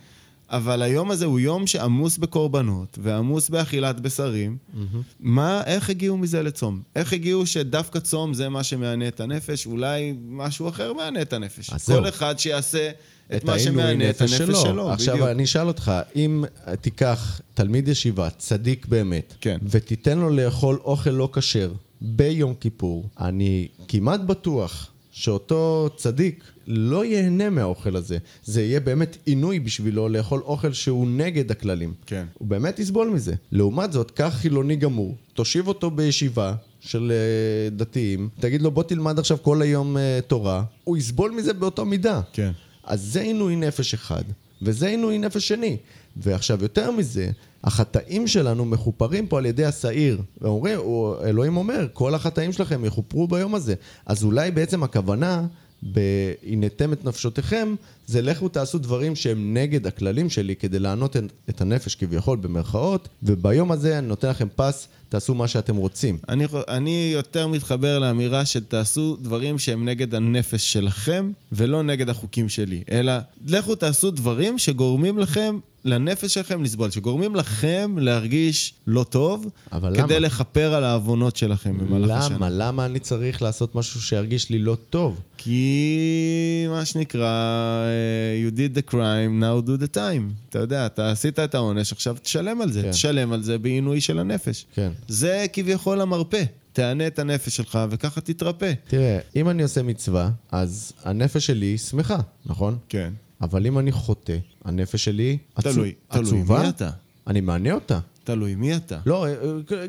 אבל 0.49 0.81
היום 0.81 1.11
הזה 1.11 1.25
הוא 1.25 1.39
יום 1.39 1.67
שעמוס 1.67 2.17
בקורבנות 2.17 2.99
ועמוס 3.01 3.49
באכילת 3.49 3.99
בשרים. 3.99 4.57
Mm-hmm. 4.57 4.97
מה, 5.19 5.63
איך 5.65 5.89
הגיעו 5.89 6.17
מזה 6.17 6.43
לצום? 6.43 6.81
איך 6.95 7.13
הגיעו 7.13 7.45
שדווקא 7.45 7.99
צום 7.99 8.33
זה 8.33 8.49
מה 8.49 8.63
שמענה 8.63 9.07
את 9.07 9.19
הנפש? 9.19 9.65
אולי 9.65 10.13
משהו 10.27 10.69
אחר 10.69 10.93
מענה 10.93 11.21
את 11.21 11.33
הנפש. 11.33 11.69
כל 11.69 11.77
זהו. 11.77 12.09
אחד 12.09 12.39
שיעשה... 12.39 12.89
את 13.35 13.43
מה 13.43 13.59
שמענה 13.59 14.09
את 14.09 14.21
הנפש 14.21 14.37
שלו. 14.37 14.55
שלו 14.55 14.91
עכשיו, 14.91 15.13
בדיוק. 15.13 15.29
אני 15.29 15.43
אשאל 15.43 15.67
אותך, 15.67 15.91
אם 16.15 16.43
תיקח 16.81 17.41
תלמיד 17.53 17.87
ישיבה, 17.87 18.29
צדיק 18.29 18.85
באמת, 18.85 19.33
כן. 19.41 19.57
ותיתן 19.63 20.17
לו 20.17 20.29
לאכול 20.29 20.79
אוכל 20.83 21.09
לא 21.09 21.29
כשר 21.33 21.71
ביום 22.01 22.53
כיפור, 22.59 23.09
אני 23.19 23.67
כמעט 23.87 24.19
בטוח 24.19 24.91
שאותו 25.19 25.89
צדיק 25.95 26.43
לא 26.67 27.05
ייהנה 27.05 27.49
מהאוכל 27.49 27.95
הזה. 27.95 28.17
זה 28.43 28.61
יהיה 28.63 28.79
באמת 28.79 29.17
עינוי 29.25 29.59
בשבילו 29.59 30.09
לאכול 30.09 30.41
אוכל 30.41 30.73
שהוא 30.73 31.07
נגד 31.07 31.51
הכללים. 31.51 31.93
כן. 32.05 32.25
הוא 32.33 32.47
באמת 32.47 32.79
יסבול 32.79 33.09
מזה. 33.09 33.33
לעומת 33.51 33.91
זאת, 33.91 34.11
קח 34.11 34.33
חילוני 34.37 34.75
גמור, 34.75 35.15
תושיב 35.33 35.67
אותו 35.67 35.91
בישיבה 35.91 36.55
של 36.79 37.11
uh, 37.11 37.75
דתיים, 37.75 38.29
תגיד 38.39 38.61
לו 38.61 38.71
בוא 38.71 38.83
תלמד 38.83 39.19
עכשיו 39.19 39.37
כל 39.41 39.61
היום 39.61 39.97
uh, 39.97 39.99
תורה, 40.27 40.63
הוא 40.83 40.97
יסבול 40.97 41.31
מזה 41.31 41.53
באותו 41.53 41.85
מידה. 41.85 42.21
כן. 42.33 42.51
אז 42.83 43.01
זה 43.01 43.21
עינוי 43.21 43.55
נפש 43.55 43.93
אחד, 43.93 44.23
וזה 44.61 44.87
עינוי 44.87 45.17
נפש 45.17 45.47
שני. 45.47 45.77
ועכשיו, 46.17 46.59
יותר 46.61 46.91
מזה, 46.91 47.31
החטאים 47.63 48.27
שלנו 48.27 48.65
מכופרים 48.65 49.27
פה 49.27 49.37
על 49.37 49.45
ידי 49.45 49.65
השעיר. 49.65 50.21
ואומרים, 50.41 50.79
אלוהים 51.25 51.57
אומר, 51.57 51.87
כל 51.93 52.15
החטאים 52.15 52.53
שלכם 52.53 52.85
יכופרו 52.85 53.27
ביום 53.27 53.55
הזה. 53.55 53.75
אז 54.05 54.23
אולי 54.23 54.51
בעצם 54.51 54.83
הכוונה... 54.83 55.45
בהינתם 55.83 56.93
את 56.93 57.05
נפשותיכם, 57.05 57.75
זה 58.07 58.21
לכו 58.21 58.49
תעשו 58.49 58.77
דברים 58.77 59.15
שהם 59.15 59.53
נגד 59.53 59.87
הכללים 59.87 60.29
שלי 60.29 60.55
כדי 60.55 60.79
לענות 60.79 61.15
את 61.49 61.61
הנפש 61.61 61.95
כביכול 61.95 62.37
במרכאות, 62.37 63.09
וביום 63.23 63.71
הזה 63.71 63.97
אני 63.97 64.07
נותן 64.07 64.29
לכם 64.29 64.47
פס, 64.55 64.87
תעשו 65.09 65.33
מה 65.33 65.47
שאתם 65.47 65.75
רוצים. 65.75 66.17
אני, 66.29 66.45
אני 66.67 67.11
יותר 67.13 67.47
מתחבר 67.47 67.99
לאמירה 67.99 68.45
שתעשו 68.45 69.17
דברים 69.21 69.59
שהם 69.59 69.85
נגד 69.85 70.15
הנפש 70.15 70.73
שלכם, 70.73 71.31
ולא 71.51 71.83
נגד 71.83 72.09
החוקים 72.09 72.49
שלי, 72.49 72.83
אלא 72.91 73.13
לכו 73.47 73.75
תעשו 73.75 74.11
דברים 74.11 74.57
שגורמים 74.57 75.19
לכם 75.19 75.59
לנפש 75.85 76.33
שלכם 76.33 76.63
לסבול, 76.63 76.91
שגורמים 76.91 77.35
לכם 77.35 77.95
להרגיש 77.99 78.73
לא 78.87 79.03
טוב, 79.03 79.49
כדי 79.71 79.91
למה? 79.91 80.19
לכפר 80.19 80.73
על 80.73 80.83
העוונות 80.83 81.35
שלכם 81.35 81.77
במהלך 81.77 82.09
למה? 82.09 82.17
השנה. 82.17 82.35
למה? 82.35 82.49
למה 82.49 82.85
אני 82.85 82.99
צריך 82.99 83.41
לעשות 83.41 83.75
משהו 83.75 84.01
שירגיש 84.01 84.49
לי 84.49 84.59
לא 84.59 84.77
טוב? 84.89 85.21
כי 85.37 86.65
מה 86.69 86.85
שנקרא, 86.85 87.83
you 88.47 88.51
did 88.57 88.77
the 88.77 88.91
crime, 88.91 89.41
now 89.41 89.67
do 89.67 89.83
the 89.83 89.95
time. 89.95 90.33
אתה 90.49 90.59
יודע, 90.59 90.85
אתה 90.85 91.11
עשית 91.11 91.39
את 91.39 91.55
העונש, 91.55 91.91
עכשיו 91.91 92.17
תשלם 92.21 92.61
על 92.61 92.71
זה. 92.71 92.81
כן. 92.81 92.91
תשלם 92.91 93.33
על 93.33 93.43
זה 93.43 93.57
בעינוי 93.57 94.01
של 94.01 94.19
הנפש. 94.19 94.65
כן. 94.73 94.91
זה 95.07 95.45
כביכול 95.53 96.01
המרפא. 96.01 96.43
תענה 96.73 97.07
את 97.07 97.19
הנפש 97.19 97.55
שלך 97.57 97.79
וככה 97.89 98.21
תתרפא. 98.21 98.73
תראה, 98.87 99.19
אם 99.35 99.49
אני 99.49 99.63
עושה 99.63 99.83
מצווה, 99.83 100.29
אז 100.51 100.93
הנפש 101.03 101.45
שלי 101.45 101.77
שמחה, 101.77 102.17
נכון? 102.45 102.77
כן. 102.89 103.13
אבל 103.41 103.65
אם 103.65 103.79
אני 103.79 103.91
חוטא, 103.91 104.37
הנפש 104.65 105.05
שלי 105.05 105.37
תלוי, 105.61 105.93
עצובה, 106.09 106.23
תלוי 106.55 106.63
מי 106.63 106.69
אתה. 106.69 106.89
אני 107.27 107.41
מענה 107.41 107.71
אותה. 107.71 107.99
תלוי 108.27 108.55
מי 108.55 108.75
אתה. 108.75 108.97
לא, 109.05 109.25
אה, 109.25 109.33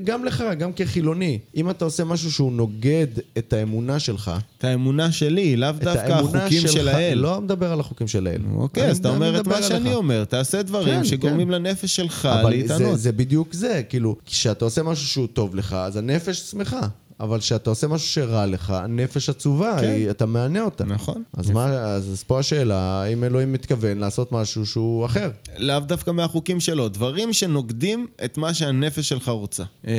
גם 0.05 0.25
לך, 0.25 0.45
גם 0.59 0.73
כחילוני. 0.73 1.39
אם 1.57 1.71
אתה 1.71 1.85
עושה 1.85 2.05
משהו 2.05 2.33
שהוא 2.33 2.53
נוגד 2.53 3.07
את 3.39 3.53
האמונה 3.53 3.99
שלך... 3.99 4.31
את 4.59 4.65
האמונה 4.65 5.13
שלי, 5.13 5.57
לאו 5.57 5.73
דווקא 5.73 6.13
החוקים 6.13 6.61
שלך, 6.61 6.73
של 6.73 6.89
האל. 6.89 7.19
לא 7.19 7.41
מדבר 7.41 7.73
על 7.73 7.81
החוקים 7.81 8.09
של 8.09 8.27
האל. 8.27 8.41
אוקיי, 8.55 8.91
אז 8.91 8.99
אתה 8.99 9.09
אומר 9.09 9.41
את 9.41 9.47
מה 9.47 9.63
שאני 9.63 9.95
אומר. 9.95 10.25
תעשה 10.25 10.63
דברים 10.63 10.99
כן, 10.99 11.05
שגורמים 11.05 11.47
כן. 11.47 11.53
לנפש 11.53 11.97
שלך 11.97 12.29
להתענות. 12.49 12.83
אבל 12.83 12.91
זה, 12.91 12.97
זה 12.97 13.13
בדיוק 13.13 13.53
זה, 13.53 13.83
כאילו, 13.89 14.17
כשאתה 14.27 14.65
עושה 14.65 14.83
משהו 14.83 15.07
שהוא 15.07 15.27
טוב 15.27 15.55
לך, 15.55 15.73
אז 15.73 15.97
הנפש 15.97 16.39
שמחה. 16.39 16.89
אבל 17.21 17.39
כשאתה 17.39 17.71
עושה 17.71 17.89
משהו 17.89 18.09
שרע 18.09 18.47
לך, 18.47 18.71
הנפש 18.71 19.29
עצובה, 19.29 19.77
כן. 19.81 19.89
היא, 19.89 20.11
אתה 20.11 20.27
מענה 20.27 20.63
אותה. 20.63 20.85
נכון. 20.85 21.23
אז, 21.33 21.51
מה, 21.51 21.65
אז, 21.67 22.13
אז 22.13 22.23
פה 22.23 22.39
השאלה, 22.39 23.03
האם 23.03 23.25
אלוהים 23.25 23.53
מתכוון 23.53 23.99
לעשות 23.99 24.33
משהו 24.33 24.67
שהוא 24.67 25.07
אחר? 25.07 25.31
לאו 25.57 25.81
דווקא 25.81 26.11
מהחוקים 26.11 26.61
שלו, 26.61 26.89
דברים 26.89 27.33
שנוגדים 27.33 28.07
את 28.25 28.39
מה 28.39 28.55
שהנפש 28.55 29.09
שלך 29.09 29.29
רוצה. 29.29 29.65
אמ, 29.87 29.93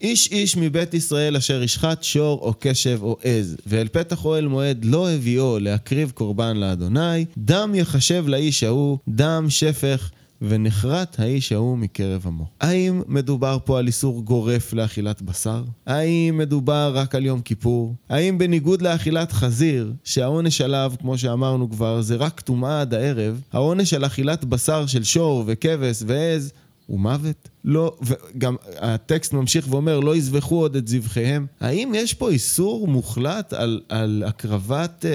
איש 0.00 0.32
איש 0.32 0.56
מבית 0.56 0.94
ישראל 0.94 1.36
אשר 1.36 1.62
ישחט 1.62 2.02
שור 2.02 2.38
או 2.42 2.54
קשב 2.58 2.98
או 3.02 3.16
עז, 3.22 3.56
ואל 3.66 3.88
פתח 3.88 4.24
אוהל 4.24 4.48
מועד 4.48 4.84
לא 4.84 5.10
הביאו 5.10 5.58
להקריב 5.58 6.12
קורבן 6.14 6.56
לאדוני, 6.56 7.24
דם 7.38 7.72
יחשב 7.74 8.24
לאיש 8.28 8.62
ההוא, 8.62 8.98
דם 9.08 9.46
שפך 9.48 10.10
ונחרט 10.42 11.20
האיש 11.20 11.52
ההוא 11.52 11.78
מקרב 11.78 12.26
עמו. 12.26 12.46
האם 12.60 13.02
מדובר 13.08 13.58
פה 13.64 13.78
על 13.78 13.86
איסור 13.86 14.22
גורף 14.22 14.72
לאכילת 14.72 15.22
בשר? 15.22 15.64
האם 15.86 16.38
מדובר 16.38 16.92
רק 16.94 17.14
על 17.14 17.26
יום 17.26 17.40
כיפור? 17.40 17.94
האם 18.08 18.38
בניגוד 18.38 18.82
לאכילת 18.82 19.32
חזיר, 19.32 19.92
שהעונש 20.04 20.60
עליו, 20.60 20.92
כמו 21.00 21.18
שאמרנו 21.18 21.70
כבר, 21.70 22.00
זה 22.00 22.16
רק 22.16 22.40
טומאה 22.40 22.80
עד 22.80 22.94
הערב, 22.94 23.40
העונש 23.52 23.94
על 23.94 24.06
אכילת 24.06 24.44
בשר 24.44 24.86
של 24.86 25.04
שור 25.04 25.44
וכבש 25.46 26.02
ועז 26.06 26.52
הוא 26.86 27.00
מוות? 27.00 27.48
לא, 27.64 27.96
וגם 28.02 28.56
הטקסט 28.80 29.32
ממשיך 29.32 29.66
ואומר, 29.70 30.00
לא 30.00 30.16
יזבחו 30.16 30.60
עוד 30.60 30.76
את 30.76 30.88
זבחיהם. 30.88 31.46
האם 31.60 31.92
יש 31.94 32.14
פה 32.14 32.30
איסור 32.30 32.88
מוחלט 32.88 33.52
על, 33.52 33.80
על 33.88 34.22
הקרבת 34.26 35.04
אה, 35.04 35.10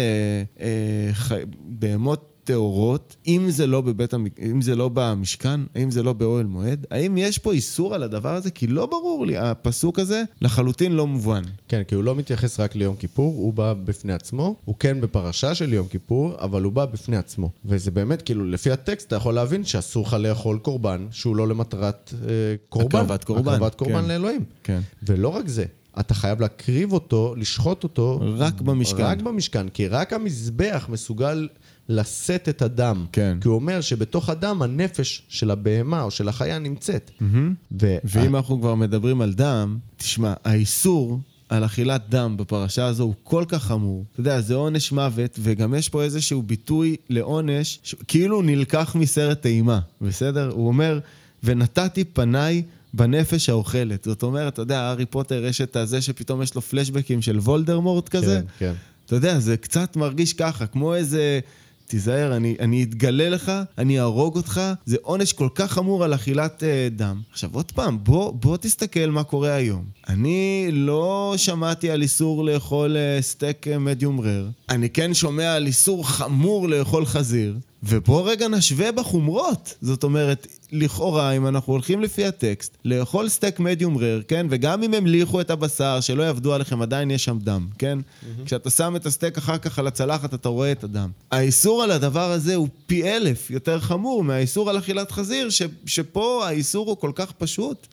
אה, 0.60 1.14
ח... 1.14 1.32
בהמות 1.66 2.35
טהורות, 2.46 3.16
אם 3.28 3.46
זה 3.50 3.68
לא 3.68 3.82
בבית 3.82 4.14
המ... 4.14 4.26
אם 4.42 4.62
זה 4.62 4.76
לא 4.76 4.90
במשכן, 4.94 5.60
האם 5.76 5.92
זה 5.92 6.04
לא 6.04 6.14
באוהל 6.14 6.46
מועד? 6.46 6.86
האם 6.92 7.18
יש 7.18 7.38
פה 7.38 7.54
איסור 7.54 7.96
על 7.96 8.04
הדבר 8.04 8.36
הזה? 8.36 8.52
כי 8.52 8.68
לא 8.68 8.86
ברור 8.86 9.26
לי, 9.26 9.38
הפסוק 9.38 10.00
הזה 10.00 10.24
לחלוטין 10.42 10.92
לא 10.92 11.08
מובן. 11.08 11.44
כן, 11.68 11.82
כי 11.88 11.96
הוא 11.96 12.04
לא 12.04 12.16
מתייחס 12.16 12.60
רק 12.60 12.76
ליום 12.76 12.96
כיפור, 12.96 13.34
הוא 13.34 13.54
בא 13.54 13.74
בפני 13.74 14.14
עצמו, 14.14 14.56
הוא 14.66 14.76
כן 14.80 15.02
בפרשה 15.02 15.56
של 15.56 15.74
יום 15.74 15.88
כיפור, 15.88 16.34
אבל 16.40 16.64
הוא 16.64 16.74
בא 16.74 16.86
בפני 16.86 17.18
עצמו. 17.18 17.50
וזה 17.66 17.92
באמת, 17.92 18.22
כאילו, 18.22 18.46
לפי 18.46 18.72
הטקסט 18.72 19.08
אתה 19.08 19.16
יכול 19.16 19.34
להבין 19.34 19.64
שאסור 19.64 20.06
לך 20.08 20.14
לאכול 20.14 20.58
קורבן 20.58 21.08
שהוא 21.12 21.36
לא 21.36 21.48
למטרת 21.48 22.14
אה, 22.14 22.30
קורבן. 22.70 23.00
הקרבת 23.00 23.24
קורבן. 23.24 23.54
הקרבת 23.54 23.76
קורבן 23.76 24.02
כן. 24.02 24.08
לאלוהים. 24.08 24.44
כן. 24.64 24.80
ולא 25.04 25.28
רק 25.28 25.48
זה, 25.48 25.66
אתה 26.00 26.14
חייב 26.14 26.42
להקריב 26.42 26.94
אותו, 26.94 27.34
לשחוט 27.38 27.84
אותו. 27.84 28.20
רק 28.38 28.62
במשכן. 28.62 29.04
רק 29.04 29.22
במשכן, 29.22 29.70
כי 29.70 29.88
רק 29.88 30.14
המזבח 30.14 30.88
מסוגל 30.90 31.48
לשאת 31.90 32.50
את 32.50 32.62
הדם. 32.62 33.06
כן. 33.12 33.38
כי 33.42 33.48
הוא 33.48 33.56
אומר 33.56 33.82
שבתוך 33.82 34.30
הדם 34.30 34.62
הנפש 34.62 35.24
של 35.30 35.52
הבהמה 35.52 36.02
או 36.02 36.12
של 36.12 36.30
החיה 36.30 36.60
נמצאת. 36.60 37.12
Mm-hmm. 37.20 37.76
ו... 37.82 37.98
ואם 38.04 38.36
אנחנו 38.36 38.60
כבר 38.60 38.76
מדברים 38.76 39.22
על 39.22 39.34
דם, 39.34 39.78
תשמע, 39.98 40.34
האיסור 40.44 41.20
על 41.50 41.66
אכילת 41.66 42.10
דם 42.10 42.38
בפרשה 42.38 42.86
הזו 42.86 43.04
הוא 43.04 43.14
כל 43.24 43.44
כך 43.48 43.64
חמור. 43.64 44.06
אתה 44.12 44.20
יודע, 44.20 44.42
זה 44.42 44.56
עונש 44.56 44.92
מוות, 44.92 45.40
וגם 45.40 45.74
יש 45.74 45.90
פה 45.90 46.04
איזשהו 46.04 46.44
ביטוי 46.44 46.96
לעונש, 47.10 47.80
ש... 47.84 47.96
כאילו 48.08 48.42
נלקח 48.42 48.96
מסרט 48.96 49.46
אימה, 49.46 49.80
בסדר? 50.02 50.52
הוא 50.52 50.68
אומר, 50.68 51.00
ונתתי 51.44 52.04
פניי 52.04 52.64
בנפש 52.94 53.50
האוכלת. 53.50 54.04
זאת 54.04 54.24
אומרת, 54.24 54.54
אתה 54.54 54.62
יודע, 54.62 54.82
הארי 54.82 55.06
פוטר 55.06 55.46
יש 55.46 55.62
את 55.62 55.76
הזה 55.76 56.02
שפתאום 56.02 56.42
יש 56.42 56.56
לו 56.56 56.62
פלשבקים 56.62 57.22
של 57.22 57.40
וולדרמורט 57.40 58.10
כזה. 58.10 58.42
כן, 58.42 58.46
כן. 58.60 58.74
אתה 59.06 59.16
יודע, 59.16 59.40
זה 59.40 59.58
קצת 59.58 59.96
מרגיש 59.96 60.34
ככה, 60.34 60.68
כמו 60.68 60.96
איזה... 60.96 61.40
תיזהר, 61.88 62.36
אני, 62.36 62.56
אני 62.60 62.84
אתגלה 62.84 63.30
לך, 63.30 63.52
אני 63.78 64.00
אהרוג 64.00 64.36
אותך, 64.36 64.62
זה 64.86 64.98
עונש 65.02 65.34
כל 65.34 65.50
כך 65.56 65.72
חמור 65.72 66.04
על 66.04 66.16
אכילת 66.16 66.64
uh, 66.64 66.96
דם. 66.96 67.22
עכשיו 67.32 67.50
עוד 67.54 67.72
פעם, 67.72 68.04
בוא, 68.04 68.34
בוא 68.34 68.58
תסתכל 68.58 69.06
מה 69.10 69.24
קורה 69.24 69.54
היום. 69.54 69.86
אני 70.08 70.68
לא 70.72 71.34
שמעתי 71.38 71.90
על 71.90 72.02
איסור 72.02 72.46
לאכול 72.46 72.98
סטייק 73.22 73.68
מדיום 73.68 74.22
רר, 74.22 74.48
אני 74.70 74.90
כן 74.90 75.14
שומע 75.14 75.54
על 75.54 75.68
איסור 75.68 76.08
חמור 76.08 76.70
לאכול 76.70 77.06
חזיר, 77.06 77.56
ובוא 77.84 78.32
רגע 78.32 78.48
נשווה 78.48 78.92
בחומרות. 78.92 79.74
זאת 79.82 80.04
אומרת, 80.04 80.48
לכאורה, 80.72 81.32
אם 81.32 81.48
אנחנו 81.48 81.74
הולכים 81.74 82.02
לפי 82.02 82.26
הטקסט, 82.26 82.78
לאכול 82.86 83.30
סטייק 83.30 83.60
מדיום 83.60 83.98
רר, 83.98 84.22
כן? 84.28 84.48
וגם 84.50 84.84
אם 84.84 84.94
המליכו 84.94 85.42
את 85.42 85.50
הבשר, 85.50 86.00
שלא 86.02 86.24
יעבדו 86.24 86.54
עליכם, 86.54 86.82
עדיין 86.82 87.12
יש 87.12 87.26
שם 87.26 87.38
דם, 87.42 87.68
כן? 87.78 88.00
Mm-hmm. 88.00 88.46
כשאתה 88.46 88.70
שם 88.70 88.96
את 88.96 89.06
הסטייק 89.06 89.38
אחר 89.38 89.58
כך 89.58 89.80
על 89.80 89.88
הצלחת, 89.88 90.34
אתה 90.34 90.50
רואה 90.50 90.72
את 90.72 90.84
הדם. 90.84 91.10
האיסור 91.32 91.84
על 91.84 91.92
הדבר 91.92 92.32
הזה 92.32 92.56
הוא 92.56 92.68
פי 92.88 93.04
אלף 93.04 93.52
יותר 93.52 93.80
חמור 93.80 94.24
מהאיסור 94.24 94.70
על 94.70 94.78
אכילת 94.78 95.12
חזיר, 95.12 95.50
ש, 95.50 95.62
שפה 95.86 96.48
האיסור 96.48 96.90
הוא 96.90 96.98
כל 96.98 97.12
כך 97.16 97.32
פשוט. 97.32 97.88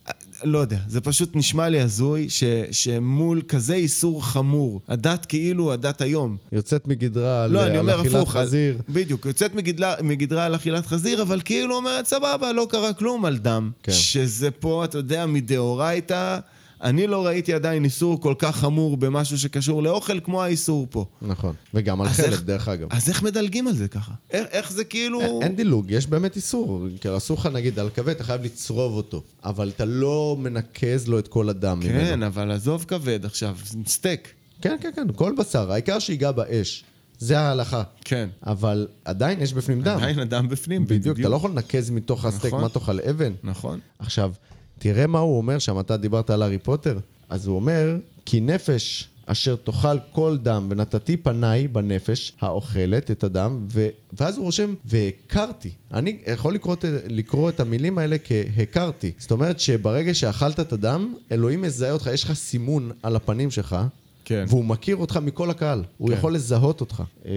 לא 0.44 0.58
יודע, 0.58 0.78
זה 0.88 1.00
פשוט 1.00 1.36
נשמע 1.36 1.68
לי 1.68 1.80
הזוי 1.80 2.30
ש, 2.30 2.44
שמול 2.70 3.42
כזה 3.48 3.74
איסור 3.74 4.24
חמור, 4.26 4.80
הדת 4.88 5.26
כאילו 5.26 5.72
הדת 5.72 6.00
היום. 6.00 6.36
יוצאת 6.52 6.88
מגדרה 6.88 7.44
על, 7.44 7.50
לא, 7.50 7.62
על 7.62 7.76
אומר 7.76 8.00
אכילת 8.00 8.14
הפוך, 8.14 8.36
על- 8.36 8.42
חזיר. 8.46 8.78
בדיוק, 8.88 9.26
יוצאת 9.26 9.54
מגדרה, 9.54 9.94
מגדרה 10.02 10.44
על 10.44 10.54
אכילת 10.54 10.86
חזיר, 10.86 11.22
אבל 11.22 11.40
כאילו 11.44 11.76
אומרת, 11.76 12.06
סבבה, 12.06 12.52
לא 12.52 12.66
קרה 12.70 12.92
כלום 12.92 13.24
על 13.24 13.38
דם. 13.38 13.70
כן. 13.82 13.92
שזה 13.92 14.50
פה, 14.50 14.84
אתה 14.84 14.98
יודע, 14.98 15.26
מדאורייתא, 15.26 16.38
אני 16.82 17.06
לא 17.06 17.26
ראיתי 17.26 17.54
עדיין 17.54 17.84
איסור 17.84 18.20
כל 18.20 18.34
כך 18.38 18.56
חמור 18.56 18.96
במשהו 18.96 19.38
שקשור 19.38 19.82
לאוכל 19.82 20.20
כמו 20.20 20.42
האיסור 20.42 20.86
פה. 20.90 21.04
נכון. 21.22 21.54
וגם 21.74 22.00
על 22.00 22.08
חלב, 22.08 22.26
איך- 22.26 22.42
דרך 22.42 22.68
אגב. 22.68 22.88
אז 22.90 23.08
איך 23.08 23.22
מדלגים 23.22 23.68
על 23.68 23.74
זה 23.74 23.88
ככה? 23.88 24.12
איך, 24.30 24.46
איך 24.50 24.72
זה 24.72 24.84
כאילו... 24.84 25.20
אין- 25.20 25.42
אין 25.42 25.56
דילוג, 25.56 25.86
יש 25.90 26.06
באמת 26.06 26.36
איסור. 26.36 26.86
כאילו, 27.00 27.16
אסור 27.16 27.36
לך, 27.36 27.46
נגיד, 27.46 27.78
על 27.78 27.90
כבד, 27.90 28.08
אתה 28.08 28.24
חייב 28.24 28.44
לצרוב 28.44 28.92
אותו. 28.92 29.22
אבל 29.44 29.68
אתה 29.68 29.84
לא 29.84 30.36
מנקז 30.38 31.08
לו 31.08 31.18
את 31.18 31.28
כל 31.28 31.48
הדם 31.48 31.80
כן, 31.82 31.92
ממנו. 31.98 32.26
אבל 32.26 32.50
עזוב 32.50 32.84
כבד 32.88 33.24
עכשיו, 33.24 33.56
סטייק. 33.86 34.28
כן, 34.62 34.76
כן, 34.80 34.90
כן, 34.96 35.06
כל 35.16 35.32
בשר. 35.38 35.72
העיקר 35.72 35.98
שיגע 35.98 36.32
באש. 36.32 36.84
זה 37.18 37.38
ההלכה. 37.40 37.82
כן. 38.04 38.28
אבל 38.46 38.86
עדיין 39.04 39.40
יש 39.40 39.52
בפנים 39.52 39.82
דם. 39.82 39.96
עדיין 39.96 40.18
הדם 40.18 40.48
בפנים, 40.48 40.86
בדיוק, 40.86 41.20
אתה 41.20 41.28
לא 41.28 41.36
יכול 41.36 41.50
לנקז 41.50 41.90
מתוך 41.90 42.24
הסטייק, 42.24 42.54
נכון. 42.54 42.62
מה 42.62 42.68
תאכל 42.68 43.00
אבן? 43.00 43.32
נכון. 43.42 43.80
עכשיו, 43.98 44.32
תראה 44.78 45.06
מה 45.06 45.18
הוא 45.18 45.36
אומר 45.38 45.58
שם, 45.58 45.80
אתה 45.80 45.96
דיברת 45.96 46.30
על 46.30 46.42
הארי 46.42 46.58
פוטר, 46.58 46.98
אז 47.28 47.46
הוא 47.46 47.56
אומר, 47.56 47.96
כי 48.26 48.40
נפש 48.40 49.08
אשר 49.26 49.56
תאכל 49.56 49.96
כל 50.12 50.36
דם, 50.42 50.66
ונתתי 50.70 51.16
פניי 51.16 51.68
בנפש 51.68 52.32
האוכלת 52.40 53.10
את 53.10 53.24
הדם, 53.24 53.66
ו... 53.72 53.88
ואז 54.12 54.36
הוא 54.36 54.44
רושם, 54.44 54.74
והכרתי. 54.84 55.70
אני 55.94 56.18
יכול 56.32 56.54
לקרוא, 56.54 56.74
את- 56.74 56.84
לקרוא 57.06 57.48
את 57.48 57.60
המילים 57.60 57.98
האלה 57.98 58.16
כהכרתי. 58.24 59.10
זאת 59.18 59.30
אומרת 59.30 59.60
שברגע 59.60 60.14
שאכלת 60.14 60.60
את 60.60 60.72
הדם, 60.72 61.14
אלוהים 61.32 61.62
מזהה 61.62 61.92
אותך, 61.92 62.10
יש 62.12 62.24
לך 62.24 62.32
סימון 62.32 62.90
על 63.02 63.16
הפנים 63.16 63.50
שלך. 63.50 63.76
כן. 64.24 64.44
והוא 64.48 64.64
מכיר 64.64 64.96
אותך 64.96 65.16
מכל 65.16 65.50
הקהל, 65.50 65.82
הוא 65.98 66.08
כן. 66.10 66.14
יכול 66.16 66.34
לזהות 66.34 66.80
אותך, 66.80 67.02
אה, 67.26 67.30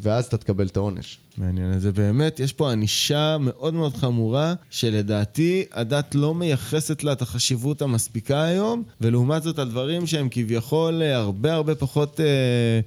ואז 0.00 0.24
אתה 0.24 0.36
תקבל 0.36 0.66
את 0.66 0.76
העונש. 0.76 1.18
מעניין. 1.38 1.78
זה 1.78 1.92
באמת, 1.92 2.40
יש 2.40 2.52
פה 2.52 2.72
ענישה 2.72 3.36
מאוד 3.40 3.74
מאוד 3.74 3.96
חמורה, 3.96 4.54
שלדעתי 4.70 5.64
הדת 5.72 6.14
לא 6.14 6.34
מייחסת 6.34 7.04
לה 7.04 7.12
את 7.12 7.22
החשיבות 7.22 7.82
המספיקה 7.82 8.42
היום, 8.42 8.82
ולעומת 9.00 9.42
זאת 9.42 9.58
על 9.58 9.68
דברים 9.68 10.06
שהם 10.06 10.28
כביכול 10.30 11.02
אה, 11.02 11.16
הרבה 11.16 11.54
הרבה 11.54 11.74
פחות 11.74 12.20
אה, 12.20 12.26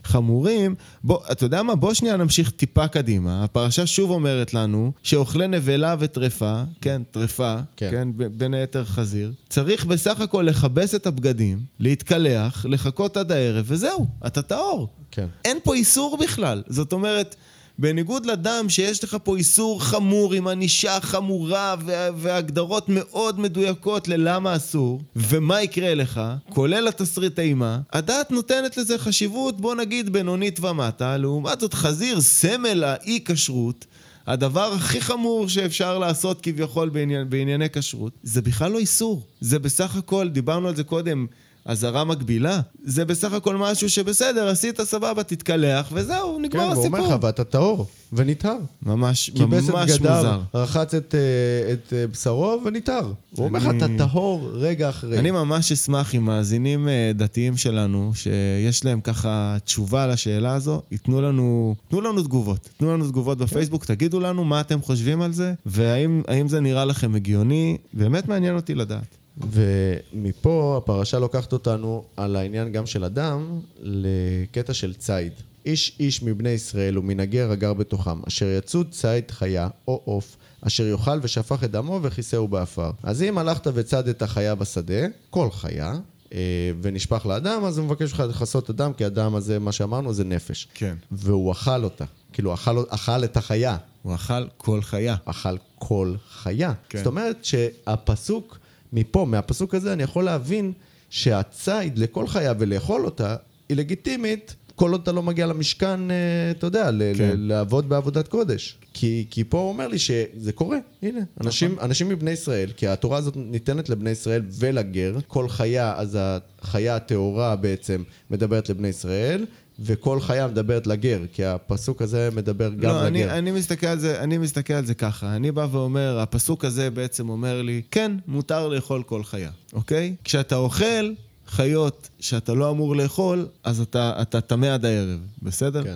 חמורים. 0.04 0.76
בוא, 1.04 1.20
אתה 1.32 1.46
יודע 1.46 1.64
מה? 1.64 1.76
בוא 1.76 1.94
שנייה 1.94 2.18
נמשיך 2.18 2.50
טיפה 2.50 2.88
קדימה. 2.88 3.44
הפרשה 3.44 3.86
שוב 3.86 4.12
אומרת 4.12 4.54
לנו 4.54 4.92
שאוכלי 5.04 5.48
נבלה 5.48 5.96
וטרפה, 6.00 6.64
כן, 6.82 7.02
טרפה, 7.12 7.56
כן. 7.78 7.90
כן, 7.92 8.08
בין 8.14 8.54
היתר 8.54 8.86
חזיר, 8.86 9.32
צריך 9.50 9.86
בסך 9.86 10.22
הכל 10.22 10.42
לכבס 10.42 10.96
את 10.96 11.08
הבגדים, 11.08 11.60
להתקלח, 11.80 12.66
לחכות 12.70 13.18
עד 13.18 13.32
הערב, 13.32 13.66
וזהו, 13.68 14.08
אתה 14.28 14.42
טהור. 14.42 14.88
כן. 15.12 15.28
אין 15.46 15.58
פה 15.64 15.74
איסור 15.74 16.18
בכלל. 16.18 16.64
זאת 16.68 16.94
אומרת, 16.94 17.36
בניגוד 17.82 18.26
לדם 18.26 18.66
שיש 18.70 19.04
לך 19.04 19.18
פה 19.24 19.38
איסור 19.38 19.84
חמור 19.84 20.34
עם 20.34 20.48
ענישה 20.48 20.98
חמורה 21.02 21.76
וה- 21.86 22.10
והגדרות 22.18 22.86
מאוד 22.88 23.40
מדויקות 23.40 24.08
ללמה 24.08 24.56
אסור 24.56 25.02
ומה 25.16 25.62
יקרה 25.62 25.96
לך, 25.96 26.22
כולל 26.50 26.88
התסריט 26.88 27.40
אימה, 27.40 27.80
הדת 27.94 28.32
נותנת 28.32 28.78
לזה 28.78 28.98
חשיבות, 28.98 29.62
בוא 29.62 29.76
נגיד, 29.76 30.10
בינונית 30.14 30.60
ומטה, 30.60 31.18
לעומת 31.18 31.60
זאת 31.60 31.74
חזיר, 31.74 32.22
סמל 32.22 32.84
האי 32.84 33.20
כשרות. 33.26 33.86
הדבר 34.28 34.74
הכי 34.74 35.02
חמור 35.02 35.48
שאפשר 35.50 35.98
לעשות 36.00 36.42
כביכול 36.42 36.90
בעניין, 36.90 37.30
בענייני 37.30 37.70
כשרות, 37.70 38.14
זה 38.24 38.42
בכלל 38.42 38.72
לא 38.72 38.80
איסור. 38.80 39.22
זה 39.42 39.60
בסך 39.60 39.96
הכל, 39.96 40.30
דיברנו 40.30 40.68
על 40.68 40.76
זה 40.76 40.84
קודם, 40.84 41.26
אזהרה 41.66 42.04
מגבילה. 42.04 42.60
זה 42.84 43.06
בסך 43.06 43.34
הכל 43.34 43.56
משהו 43.56 43.90
שבסדר, 43.90 44.48
עשית 44.48 44.82
סבבה, 44.82 45.24
תתקלח, 45.24 45.90
וזהו, 45.94 46.36
כן, 46.36 46.42
נגמר 46.42 46.62
והוא 46.62 46.86
אומר 46.86 46.98
הסיפור. 46.98 47.16
לך, 47.16 47.24
ואתה 47.24 47.44
טהור, 47.44 47.88
ונטהר. 48.14 48.58
ממש, 48.84 49.30
כיבס 49.30 49.70
את 49.70 49.74
ממש 49.74 49.92
בגדיו, 49.92 50.16
מוזר. 50.16 50.40
רחץ 50.54 50.94
את, 50.94 51.16
אה, 51.16 51.74
את 51.74 51.94
אה, 51.94 52.08
בשרו 52.08 52.62
ונטהר. 52.66 53.14
הוא 53.36 53.46
אומר 53.46 53.60
לך, 53.60 53.70
אתה 53.78 53.86
טהור 53.98 54.50
רגע 54.54 54.90
אחרי. 54.90 55.20
אני 55.20 55.32
ממש 55.32 55.72
אשמח 55.72 56.16
אם 56.16 56.26
מאזינים 56.26 56.88
אה, 56.88 57.12
דתיים 57.16 57.58
שלנו, 57.58 58.12
שיש 58.16 58.86
להם 58.86 59.02
ככה 59.02 59.58
תשובה 59.66 60.08
לשאלה 60.08 60.54
הזו, 60.54 60.82
ייתנו 60.92 61.22
לנו, 61.22 61.76
תנו 61.90 62.02
לנו 62.02 62.24
תגובות. 62.24 62.70
תנו 62.78 62.94
לנו 62.94 63.08
תגובות 63.08 63.38
בפייסבוק, 63.38 63.86
תגידו 63.86 64.20
לנו 64.20 64.46
מה 64.46 64.62
אתם 64.62 64.82
חושבים 64.82 65.22
על 65.22 65.34
זה, 65.34 65.54
והאם 65.66 66.22
האם 66.28 66.48
זה 66.48 66.60
נראה 66.60 66.86
לכם 66.86 67.16
הגיוני, 67.16 67.78
באמת 67.94 68.28
מעניין 68.28 68.56
אותי 68.56 68.76
לדעת. 68.76 69.19
ומפה 69.52 70.76
הפרשה 70.78 71.20
לוקחת 71.20 71.54
אותנו 71.54 72.04
על 72.18 72.36
העניין 72.36 72.72
גם 72.72 72.86
של 72.86 73.04
אדם 73.04 73.60
לקטע 73.80 74.74
של 74.74 74.94
ציד. 74.94 75.34
איש 75.66 75.96
איש 76.00 76.24
מבני 76.24 76.50
ישראל 76.50 76.98
ומן 76.98 77.20
הגר 77.20 77.74
בתוכם, 77.74 78.22
אשר 78.28 78.46
יצוד 78.46 78.92
ציד 78.92 79.32
חיה 79.32 79.68
או 79.88 80.02
עוף, 80.06 80.38
אשר 80.62 80.86
יאכל 80.86 81.20
ושפך 81.22 81.64
את 81.64 81.72
דמו 81.72 82.00
וכיסהו 82.04 82.48
בעפר. 82.48 82.92
אז 83.04 83.24
אם 83.24 83.38
הלכת 83.38 83.68
וצד 83.74 84.08
את 84.08 84.22
החיה 84.22 84.56
בשדה, 84.56 85.08
כל 85.30 85.52
חיה, 85.52 85.94
אה, 86.34 86.72
ונשפך 86.82 87.26
לה 87.26 87.42
דם, 87.42 87.66
אז 87.66 87.78
הוא 87.78 87.86
מבקש 87.86 88.12
לך 88.12 88.20
לכסות 88.20 88.64
את 88.64 88.70
הדם, 88.70 88.92
כי 88.98 89.06
הדם 89.06 89.36
הזה, 89.36 89.60
מה 89.60 89.72
שאמרנו, 89.72 90.14
זה 90.14 90.24
נפש. 90.24 90.68
כן. 90.74 90.96
והוא 91.12 91.52
אכל 91.52 91.84
אותה. 91.84 92.06
כאילו, 92.34 92.54
אכל, 92.54 92.84
אכל 92.90 93.24
את 93.24 93.38
החיה. 93.38 93.78
הוא 94.02 94.16
אכל 94.16 94.48
כל 94.58 94.82
חיה. 94.82 95.16
אכל 95.26 95.58
כל 95.76 96.16
חיה. 96.30 96.74
כן. 96.90 96.98
זאת 96.98 97.08
אומרת 97.08 97.46
שהפסוק, 97.46 98.59
מפה, 98.94 99.26
מהפסוק 99.26 99.76
הזה, 99.76 99.94
אני 99.94 100.04
יכול 100.04 100.24
להבין 100.24 100.72
שהציד 101.10 101.98
לכל 101.98 102.28
חיה 102.28 102.54
ולאכול 102.60 103.06
אותה, 103.06 103.36
היא 103.70 103.78
לגיטימית, 103.78 104.56
כל 104.76 104.92
עוד 104.92 105.02
אתה 105.02 105.12
לא 105.12 105.24
מגיע 105.24 105.46
למשכן, 105.48 106.12
אה, 106.12 106.16
אתה 106.52 106.68
יודע, 106.68 106.92
ל- 106.92 107.12
כן. 107.18 107.30
ל- 107.38 107.48
לעבוד 107.48 107.90
בעבודת 107.90 108.28
קודש. 108.28 108.78
כי, 108.94 109.26
כי 109.30 109.44
פה 109.44 109.58
הוא 109.60 109.70
אומר 109.70 109.88
לי 109.88 110.00
שזה 110.00 110.52
קורה, 110.56 110.78
הנה. 111.02 111.20
אנשים, 111.42 111.76
אנשים 111.82 112.10
מבני 112.10 112.32
ישראל, 112.32 112.72
כי 112.78 112.88
התורה 112.88 113.18
הזאת 113.18 113.34
ניתנת 113.38 113.90
לבני 113.90 114.10
ישראל 114.10 114.42
ולגר. 114.60 115.18
כל 115.28 115.50
חיה, 115.50 115.94
אז 115.98 116.18
החיה 116.62 116.96
הטהורה 116.96 117.56
בעצם 117.56 118.04
מדברת 118.32 118.70
לבני 118.70 118.88
ישראל. 118.88 119.46
וכל 119.82 120.22
חיה 120.22 120.48
מדברת 120.48 120.88
לגר, 120.88 121.22
כי 121.34 121.46
הפסוק 121.46 122.02
הזה 122.02 122.30
מדבר 122.36 122.70
גם 122.70 122.90
לא, 122.90 123.08
אני, 123.08 123.24
לגר. 123.24 123.38
אני, 123.38 123.52
מסתכל 123.52 123.88
על 123.88 124.00
זה, 124.00 124.24
אני 124.24 124.38
מסתכל 124.38 124.74
על 124.74 124.86
זה 124.86 124.94
ככה, 124.94 125.36
אני 125.36 125.52
בא 125.52 125.68
ואומר, 125.72 126.20
הפסוק 126.20 126.66
הזה 126.66 126.90
בעצם 126.90 127.30
אומר 127.30 127.62
לי, 127.62 127.82
כן, 127.92 128.12
מותר 128.28 128.68
לאכול 128.68 129.04
כל 129.04 129.24
חיה, 129.24 129.52
אוקיי? 129.74 130.16
כשאתה 130.24 130.56
אוכל 130.56 131.12
חיות 131.48 132.10
שאתה 132.20 132.54
לא 132.54 132.72
אמור 132.72 132.96
לאכול, 132.96 133.48
אז 133.64 133.82
אתה 133.82 134.22
אתה 134.22 134.42
טמא 134.42 134.66
עד 134.66 134.86
הערב, 134.86 135.20
בסדר? 135.42 135.84
כן. 135.84 135.96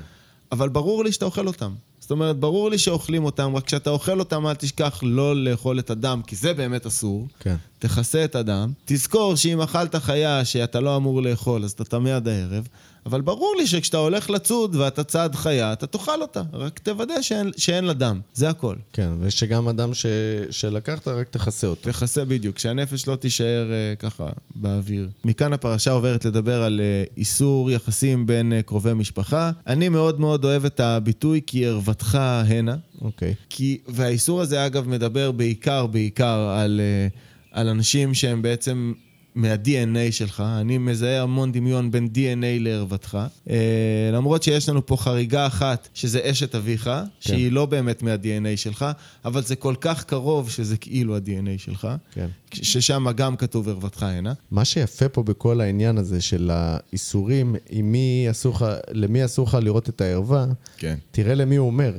אבל 0.52 0.70
ברור 0.70 1.04
לי 1.04 1.12
שאתה 1.12 1.26
אוכל 1.26 1.48
אותם. 1.48 1.74
זאת 2.00 2.12
אומרת, 2.12 2.40
ברור 2.40 2.70
לי 2.70 2.78
שאוכלים 2.78 3.26
אותם, 3.26 3.56
רק 3.56 3.66
כשאתה 3.66 3.90
אוכל 3.90 4.20
אותם 4.20 4.48
אל 4.48 4.54
תשכח 4.54 5.00
לא 5.04 5.36
לאכול 5.36 5.80
את 5.80 5.90
הדם, 5.90 6.22
כי 6.28 6.36
זה 6.36 6.54
באמת 6.54 6.86
אסור. 6.86 7.28
כן. 7.40 7.56
תכסה 7.80 8.26
את 8.26 8.36
הדם. 8.36 8.72
תזכור 8.86 9.36
שאם 9.36 9.62
אכלת 9.62 9.96
חיה 9.96 10.46
שאתה 10.46 10.80
לא 10.80 10.96
אמור 10.96 11.22
לאכול, 11.22 11.64
אז 11.64 11.72
אתה 11.72 11.84
טמא 11.84 12.10
עד 12.10 12.28
הערב. 12.28 12.68
אבל 13.06 13.22
ברור 13.22 13.56
לי 13.58 13.68
שכשאתה 13.68 13.98
הולך 13.98 14.30
לצוד 14.30 14.76
ואתה 14.76 15.04
צד 15.04 15.30
חיה, 15.36 15.74
אתה 15.74 15.88
תאכל 15.88 16.22
אותה. 16.22 16.42
רק 16.54 16.80
תוודא 16.80 17.22
שאין, 17.22 17.52
שאין 17.58 17.84
לה 17.86 17.94
דם. 17.94 18.20
זה 18.34 18.50
הכל. 18.50 18.76
כן, 18.94 19.10
ושגם 19.20 19.68
אדם 19.68 19.94
ש... 19.94 20.06
שלקחת, 20.50 21.08
רק 21.08 21.30
תכסה 21.30 21.68
אותו. 21.68 21.92
תכסה 21.92 22.26
בדיוק, 22.26 22.60
שהנפש 22.60 23.08
לא 23.08 23.16
תישאר 23.16 23.68
uh, 23.70 24.00
ככה 24.00 24.30
באוויר. 24.56 25.10
מכאן 25.26 25.54
הפרשה 25.54 25.92
עוברת 25.92 26.26
לדבר 26.26 26.64
על 26.64 26.82
uh, 26.82 27.14
איסור 27.18 27.72
יחסים 27.72 28.26
בין 28.26 28.54
uh, 28.60 28.64
קרובי 28.64 28.94
משפחה. 28.94 29.52
אני 29.68 29.90
מאוד 29.90 30.20
מאוד 30.20 30.46
אוהב 30.46 30.66
את 30.66 30.80
הביטוי 30.80 31.42
כי 31.48 31.66
ערוותך 31.66 32.16
הנה. 32.46 32.76
אוקיי. 33.02 33.34
כי, 33.50 33.78
והאיסור 33.88 34.42
הזה 34.42 34.66
אגב 34.66 34.88
מדבר 34.88 35.32
בעיקר, 35.32 35.88
בעיקר 35.88 36.56
על, 36.58 36.82
uh, 37.12 37.18
על 37.52 37.68
אנשים 37.68 38.14
שהם 38.14 38.42
בעצם 38.42 38.94
מה-DNA 39.36 40.12
שלך. 40.12 40.44
אני 40.62 40.78
מזהה 40.78 41.22
המון 41.22 41.52
דמיון 41.52 41.92
בין 41.92 42.10
DNA 42.16 42.60
לערוותך. 42.60 43.18
Uh, 43.48 43.52
למרות 44.14 44.44
שיש 44.44 44.70
לנו 44.70 44.86
פה 44.86 44.98
חריגה 44.98 45.48
אחת, 45.48 45.88
שזה 45.94 46.20
אשת 46.24 46.56
אביך, 46.56 46.84
כן. 46.84 47.04
שהיא 47.20 47.52
לא 47.52 47.66
באמת 47.66 48.04
מה-DNA 48.04 48.58
שלך, 48.58 48.86
אבל 49.26 49.44
זה 49.44 49.56
כל 49.56 49.76
כך 49.82 50.04
קרוב 50.04 50.50
שזה 50.50 50.78
כאילו 50.78 51.16
ה-DNA 51.16 51.58
שלך. 51.58 51.88
כן. 52.14 52.28
ששם 52.54 53.06
גם 53.16 53.36
כתוב 53.36 53.70
ערוותך 53.70 54.04
הנה. 54.04 54.34
מה 54.52 54.66
שיפה 54.66 55.10
פה 55.10 55.24
בכל 55.24 55.62
העניין 55.62 55.98
הזה 55.98 56.22
של 56.22 56.52
האיסורים, 56.54 57.56
מי 57.84 58.28
אסור 58.32 58.56
לך, 58.56 58.66
למי 58.92 59.26
אסור 59.26 59.48
לך 59.48 59.58
לראות 59.62 59.90
את 59.90 60.02
הערווה, 60.02 60.46
כן. 60.78 60.96
תראה 61.12 61.36
למי 61.36 61.56
הוא 61.56 61.68
אומר. 61.68 61.94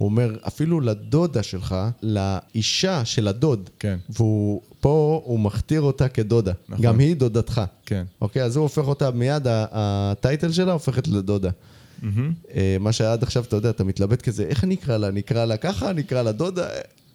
הוא 0.00 0.08
אומר, 0.08 0.36
אפילו 0.46 0.80
לדודה 0.80 1.42
שלך, 1.42 1.76
לאישה 2.02 3.04
של 3.04 3.28
הדוד. 3.28 3.70
כן. 3.78 3.98
והוא, 4.08 4.60
פה 4.80 5.22
הוא 5.24 5.40
מכתיר 5.40 5.80
אותה 5.80 6.08
כדודה. 6.08 6.52
נכון. 6.68 6.84
גם 6.84 6.98
היא 6.98 7.16
דודתך. 7.16 7.60
כן. 7.86 8.04
אוקיי, 8.20 8.42
אז 8.42 8.56
הוא 8.56 8.62
הופך 8.62 8.88
אותה, 8.88 9.10
מיד 9.10 9.46
הטייטל 9.48 10.52
שלה 10.52 10.72
הופכת 10.72 11.08
לדודה. 11.08 11.50
אה, 12.54 12.76
מה 12.80 12.92
שעד 12.92 13.22
עכשיו, 13.22 13.44
אתה 13.44 13.56
יודע, 13.56 13.70
אתה 13.70 13.84
מתלבט 13.84 14.22
כזה, 14.22 14.44
איך 14.44 14.64
אני 14.64 14.74
אקרא 14.74 14.96
לה? 14.96 15.08
אני 15.08 15.20
אקרא 15.20 15.44
לה 15.44 15.56
ככה? 15.56 15.90
אני 15.90 16.00
אקרא 16.00 16.22
לה 16.22 16.32
דודה? 16.32 16.68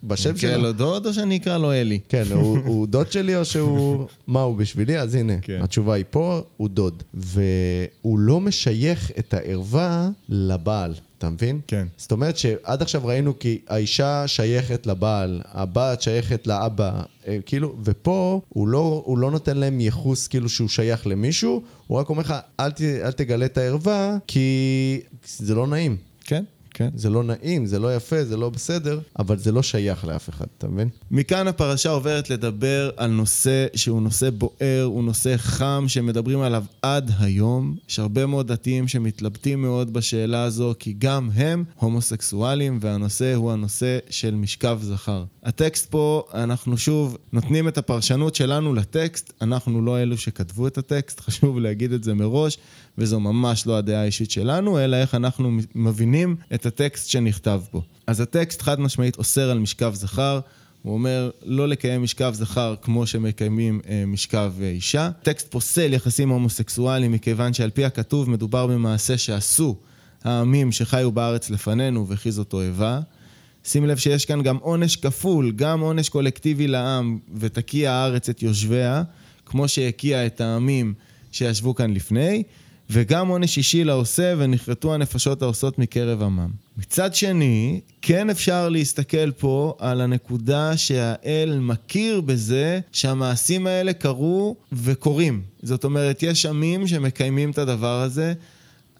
בשם 0.04 0.30
נקרא 0.30 0.50
שלו. 0.50 0.62
לו 0.62 0.72
דוד 0.72 1.06
או 1.06 1.14
שאני 1.14 1.36
אקרא 1.36 1.58
לו 1.58 1.72
אלי? 1.72 1.98
כן, 2.08 2.24
הוא, 2.32 2.58
הוא 2.66 2.86
דוד 2.86 3.12
שלי 3.12 3.36
או 3.36 3.44
שהוא... 3.44 4.06
מה 4.26 4.40
הוא 4.40 4.56
בשבילי? 4.56 4.98
אז 4.98 5.14
הנה. 5.14 5.40
כן. 5.42 5.62
התשובה 5.62 5.94
היא 5.94 6.04
פה, 6.10 6.40
הוא 6.56 6.68
דוד. 6.68 7.02
והוא 7.14 8.18
לא 8.18 8.40
משייך 8.40 9.10
את 9.18 9.34
הערווה 9.34 10.08
לבעל, 10.28 10.94
אתה 11.18 11.30
מבין? 11.30 11.60
כן. 11.66 11.86
זאת 11.96 12.12
אומרת 12.12 12.36
שעד 12.36 12.82
עכשיו 12.82 13.06
ראינו 13.06 13.38
כי 13.38 13.58
האישה 13.68 14.28
שייכת 14.28 14.86
לבעל, 14.86 15.40
הבת 15.44 16.02
שייכת 16.02 16.46
לאבא, 16.46 17.02
אה, 17.26 17.38
כאילו, 17.46 17.76
ופה 17.84 18.40
הוא 18.48 18.68
לא, 18.68 19.02
הוא 19.06 19.18
לא 19.18 19.30
נותן 19.30 19.56
להם 19.56 19.80
ייחוס 19.80 20.28
כאילו 20.28 20.48
שהוא 20.48 20.68
שייך 20.68 21.06
למישהו, 21.06 21.62
הוא 21.86 21.98
רק 21.98 22.08
אומר 22.08 22.20
לך, 22.20 22.34
אל, 22.60 22.70
ת, 22.70 22.80
אל 22.80 23.12
תגלה 23.12 23.46
את 23.46 23.58
הערווה, 23.58 24.16
כי 24.26 25.00
זה 25.24 25.54
לא 25.54 25.66
נעים. 25.66 25.96
כן, 26.24 26.44
כן. 26.78 26.88
זה 26.94 27.10
לא 27.10 27.22
נעים, 27.22 27.66
זה 27.66 27.78
לא 27.78 27.96
יפה, 27.96 28.24
זה 28.24 28.36
לא 28.36 28.50
בסדר, 28.50 29.00
אבל 29.18 29.38
זה 29.38 29.52
לא 29.52 29.62
שייך 29.62 30.04
לאף 30.04 30.28
אחד, 30.28 30.46
אתה 30.58 30.68
מבין? 30.68 30.88
מכאן 31.10 31.48
הפרשה 31.48 31.90
עוברת 31.90 32.30
לדבר 32.30 32.90
על 32.96 33.10
נושא 33.10 33.66
שהוא 33.74 34.02
נושא 34.02 34.30
בוער, 34.30 34.82
הוא 34.84 35.04
נושא 35.04 35.36
חם 35.36 35.84
שמדברים 35.88 36.40
עליו 36.40 36.64
עד 36.82 37.10
היום. 37.18 37.76
יש 37.88 37.98
הרבה 37.98 38.26
מאוד 38.26 38.52
דתיים 38.52 38.88
שמתלבטים 38.88 39.62
מאוד 39.62 39.92
בשאלה 39.92 40.42
הזו, 40.42 40.74
כי 40.78 40.94
גם 40.98 41.30
הם 41.34 41.64
הומוסקסואלים, 41.76 42.78
והנושא 42.82 43.34
הוא 43.34 43.52
הנושא 43.52 43.98
של 44.10 44.34
משכב 44.34 44.78
זכר. 44.82 45.24
הטקסט 45.42 45.90
פה, 45.90 46.22
אנחנו 46.34 46.78
שוב 46.78 47.16
נותנים 47.32 47.68
את 47.68 47.78
הפרשנות 47.78 48.34
שלנו 48.34 48.74
לטקסט, 48.74 49.32
אנחנו 49.42 49.82
לא 49.82 50.02
אלו 50.02 50.16
שכתבו 50.18 50.66
את 50.66 50.78
הטקסט, 50.78 51.20
חשוב 51.20 51.58
להגיד 51.58 51.92
את 51.92 52.04
זה 52.04 52.14
מראש, 52.14 52.58
וזו 52.98 53.20
ממש 53.20 53.66
לא 53.66 53.78
הדעה 53.78 54.00
האישית 54.00 54.30
שלנו, 54.30 54.78
אלא 54.78 54.96
איך 54.96 55.14
אנחנו 55.14 55.58
מבינים 55.74 56.36
את 56.54 56.65
הטקסט 56.66 57.08
שנכתב 57.08 57.60
פה. 57.70 57.80
אז 58.06 58.20
הטקסט 58.20 58.62
חד 58.62 58.80
משמעית 58.80 59.18
אוסר 59.18 59.50
על 59.50 59.58
משכב 59.58 59.94
זכר. 59.94 60.40
הוא 60.82 60.94
אומר 60.94 61.30
לא 61.44 61.68
לקיים 61.68 62.02
משכב 62.02 62.34
זכר 62.34 62.74
כמו 62.82 63.06
שמקיימים 63.06 63.80
אה, 63.88 64.04
משכב 64.06 64.52
אה, 64.60 64.68
אישה. 64.68 65.10
טקסט 65.22 65.50
פוסל 65.50 65.92
יחסים 65.92 66.28
הומוסקסואליים 66.28 67.12
מכיוון 67.12 67.52
שעל 67.52 67.70
פי 67.70 67.84
הכתוב 67.84 68.30
מדובר 68.30 68.66
במעשה 68.66 69.18
שעשו 69.18 69.76
העמים 70.24 70.72
שחיו 70.72 71.12
בארץ 71.12 71.50
לפנינו 71.50 72.08
והכריז 72.08 72.38
אותו 72.38 72.62
איבה. 72.62 73.00
שים 73.64 73.86
לב 73.86 73.96
שיש 73.96 74.24
כאן 74.24 74.42
גם 74.42 74.56
עונש 74.56 74.96
כפול, 74.96 75.52
גם 75.52 75.80
עונש 75.80 76.08
קולקטיבי 76.08 76.66
לעם 76.66 77.18
ותקיע 77.38 77.92
הארץ 77.92 78.28
את 78.28 78.42
יושביה, 78.42 79.02
כמו 79.46 79.68
שהקיע 79.68 80.26
את 80.26 80.40
העמים 80.40 80.94
שישבו 81.32 81.74
כאן 81.74 81.94
לפני, 81.94 82.42
וגם 82.90 83.28
עונש 83.28 83.56
אישי 83.56 83.84
לעושה 83.84 84.34
ונכרתו 84.38 84.94
הנפשות 84.94 85.42
העושות 85.42 85.78
מקרב 85.78 86.22
עמם. 86.22 86.50
מצד 86.78 87.14
שני, 87.14 87.80
כן 88.02 88.30
אפשר 88.30 88.68
להסתכל 88.68 89.30
פה 89.30 89.74
על 89.78 90.00
הנקודה 90.00 90.76
שהאל 90.76 91.58
מכיר 91.60 92.20
בזה 92.20 92.80
שהמעשים 92.92 93.66
האלה 93.66 93.92
קרו 93.92 94.56
וקורים. 94.72 95.42
זאת 95.62 95.84
אומרת, 95.84 96.22
יש 96.22 96.46
עמים 96.46 96.86
שמקיימים 96.86 97.50
את 97.50 97.58
הדבר 97.58 98.00
הזה. 98.00 98.34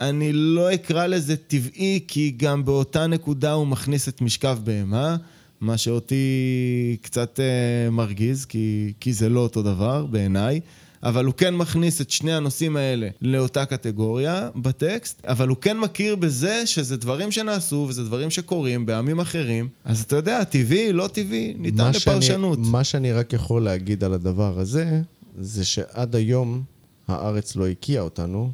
אני 0.00 0.32
לא 0.32 0.74
אקרא 0.74 1.06
לזה 1.06 1.36
טבעי, 1.36 2.00
כי 2.08 2.34
גם 2.36 2.64
באותה 2.64 3.06
נקודה 3.06 3.52
הוא 3.52 3.66
מכניס 3.66 4.08
את 4.08 4.20
משכב 4.20 4.58
בהמה, 4.64 5.16
מה 5.60 5.78
שאותי 5.78 6.96
קצת 7.02 7.38
uh, 7.40 7.90
מרגיז, 7.90 8.44
כי, 8.44 8.92
כי 9.00 9.12
זה 9.12 9.28
לא 9.28 9.40
אותו 9.40 9.62
דבר 9.62 10.06
בעיניי. 10.06 10.60
אבל 11.08 11.24
הוא 11.24 11.34
כן 11.34 11.54
מכניס 11.54 12.00
את 12.00 12.10
שני 12.10 12.32
הנושאים 12.32 12.76
האלה 12.76 13.08
לאותה 13.22 13.64
קטגוריה 13.64 14.48
בטקסט, 14.56 15.24
אבל 15.24 15.48
הוא 15.48 15.56
כן 15.56 15.78
מכיר 15.78 16.16
בזה 16.16 16.66
שזה 16.66 16.96
דברים 16.96 17.32
שנעשו 17.32 17.86
וזה 17.88 18.04
דברים 18.04 18.30
שקורים 18.30 18.86
בעמים 18.86 19.20
אחרים. 19.20 19.68
אז 19.84 20.02
אתה 20.02 20.16
יודע, 20.16 20.44
טבעי, 20.44 20.92
לא 20.92 21.08
טבעי, 21.12 21.54
ניתן 21.58 21.76
מה 21.76 21.90
לפרשנות. 21.90 22.58
שאני, 22.58 22.70
מה 22.70 22.84
שאני 22.84 23.12
רק 23.12 23.32
יכול 23.32 23.62
להגיד 23.62 24.04
על 24.04 24.12
הדבר 24.12 24.58
הזה, 24.58 25.02
זה 25.38 25.64
שעד 25.64 26.16
היום 26.16 26.62
הארץ 27.08 27.56
לא 27.56 27.68
הקיאה 27.68 28.02
אותנו 28.02 28.52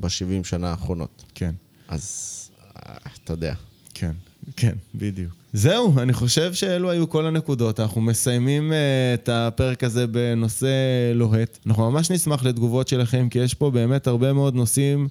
ב-70 0.00 0.44
שנה 0.44 0.70
האחרונות. 0.70 1.24
כן, 1.34 1.54
אז 1.88 2.30
אה, 2.76 2.94
אתה 3.24 3.32
יודע. 3.32 3.54
כן, 3.94 4.12
כן, 4.56 4.72
בדיוק. 4.94 5.32
זהו, 5.52 5.94
אני 5.98 6.12
חושב 6.12 6.54
שאלו 6.54 6.90
היו 6.90 7.08
כל 7.08 7.26
הנקודות. 7.26 7.80
אנחנו 7.80 8.00
מסיימים 8.00 8.72
uh, 8.72 8.74
את 9.14 9.28
הפרק 9.32 9.84
הזה 9.84 10.06
בנושא 10.06 10.66
לוהט. 11.14 11.58
אנחנו 11.66 11.90
ממש 11.90 12.10
נשמח 12.10 12.44
לתגובות 12.44 12.88
שלכם, 12.88 13.28
כי 13.28 13.38
יש 13.38 13.54
פה 13.54 13.70
באמת 13.70 14.06
הרבה 14.06 14.32
מאוד 14.32 14.54
נושאים 14.54 15.08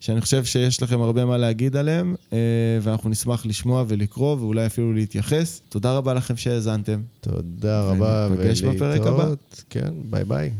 שאני 0.00 0.20
חושב 0.20 0.44
שיש 0.44 0.82
לכם 0.82 1.00
הרבה 1.02 1.24
מה 1.24 1.36
להגיד 1.36 1.76
עליהם, 1.76 2.14
uh, 2.30 2.34
ואנחנו 2.82 3.10
נשמח 3.10 3.46
לשמוע 3.46 3.84
ולקרוא, 3.88 4.36
ואולי 4.36 4.66
אפילו 4.66 4.92
להתייחס. 4.92 5.60
תודה 5.68 5.96
רבה 5.96 6.14
לכם 6.14 6.36
שהאזנתם. 6.36 7.00
תודה 7.20 7.82
רבה, 7.82 8.28
וניפגש 8.30 8.62
בפרק 8.62 9.00
הבא. 9.00 9.10
ולהתראות. 9.10 9.64
כן, 9.70 9.90
ביי 10.10 10.24
ביי. 10.24 10.50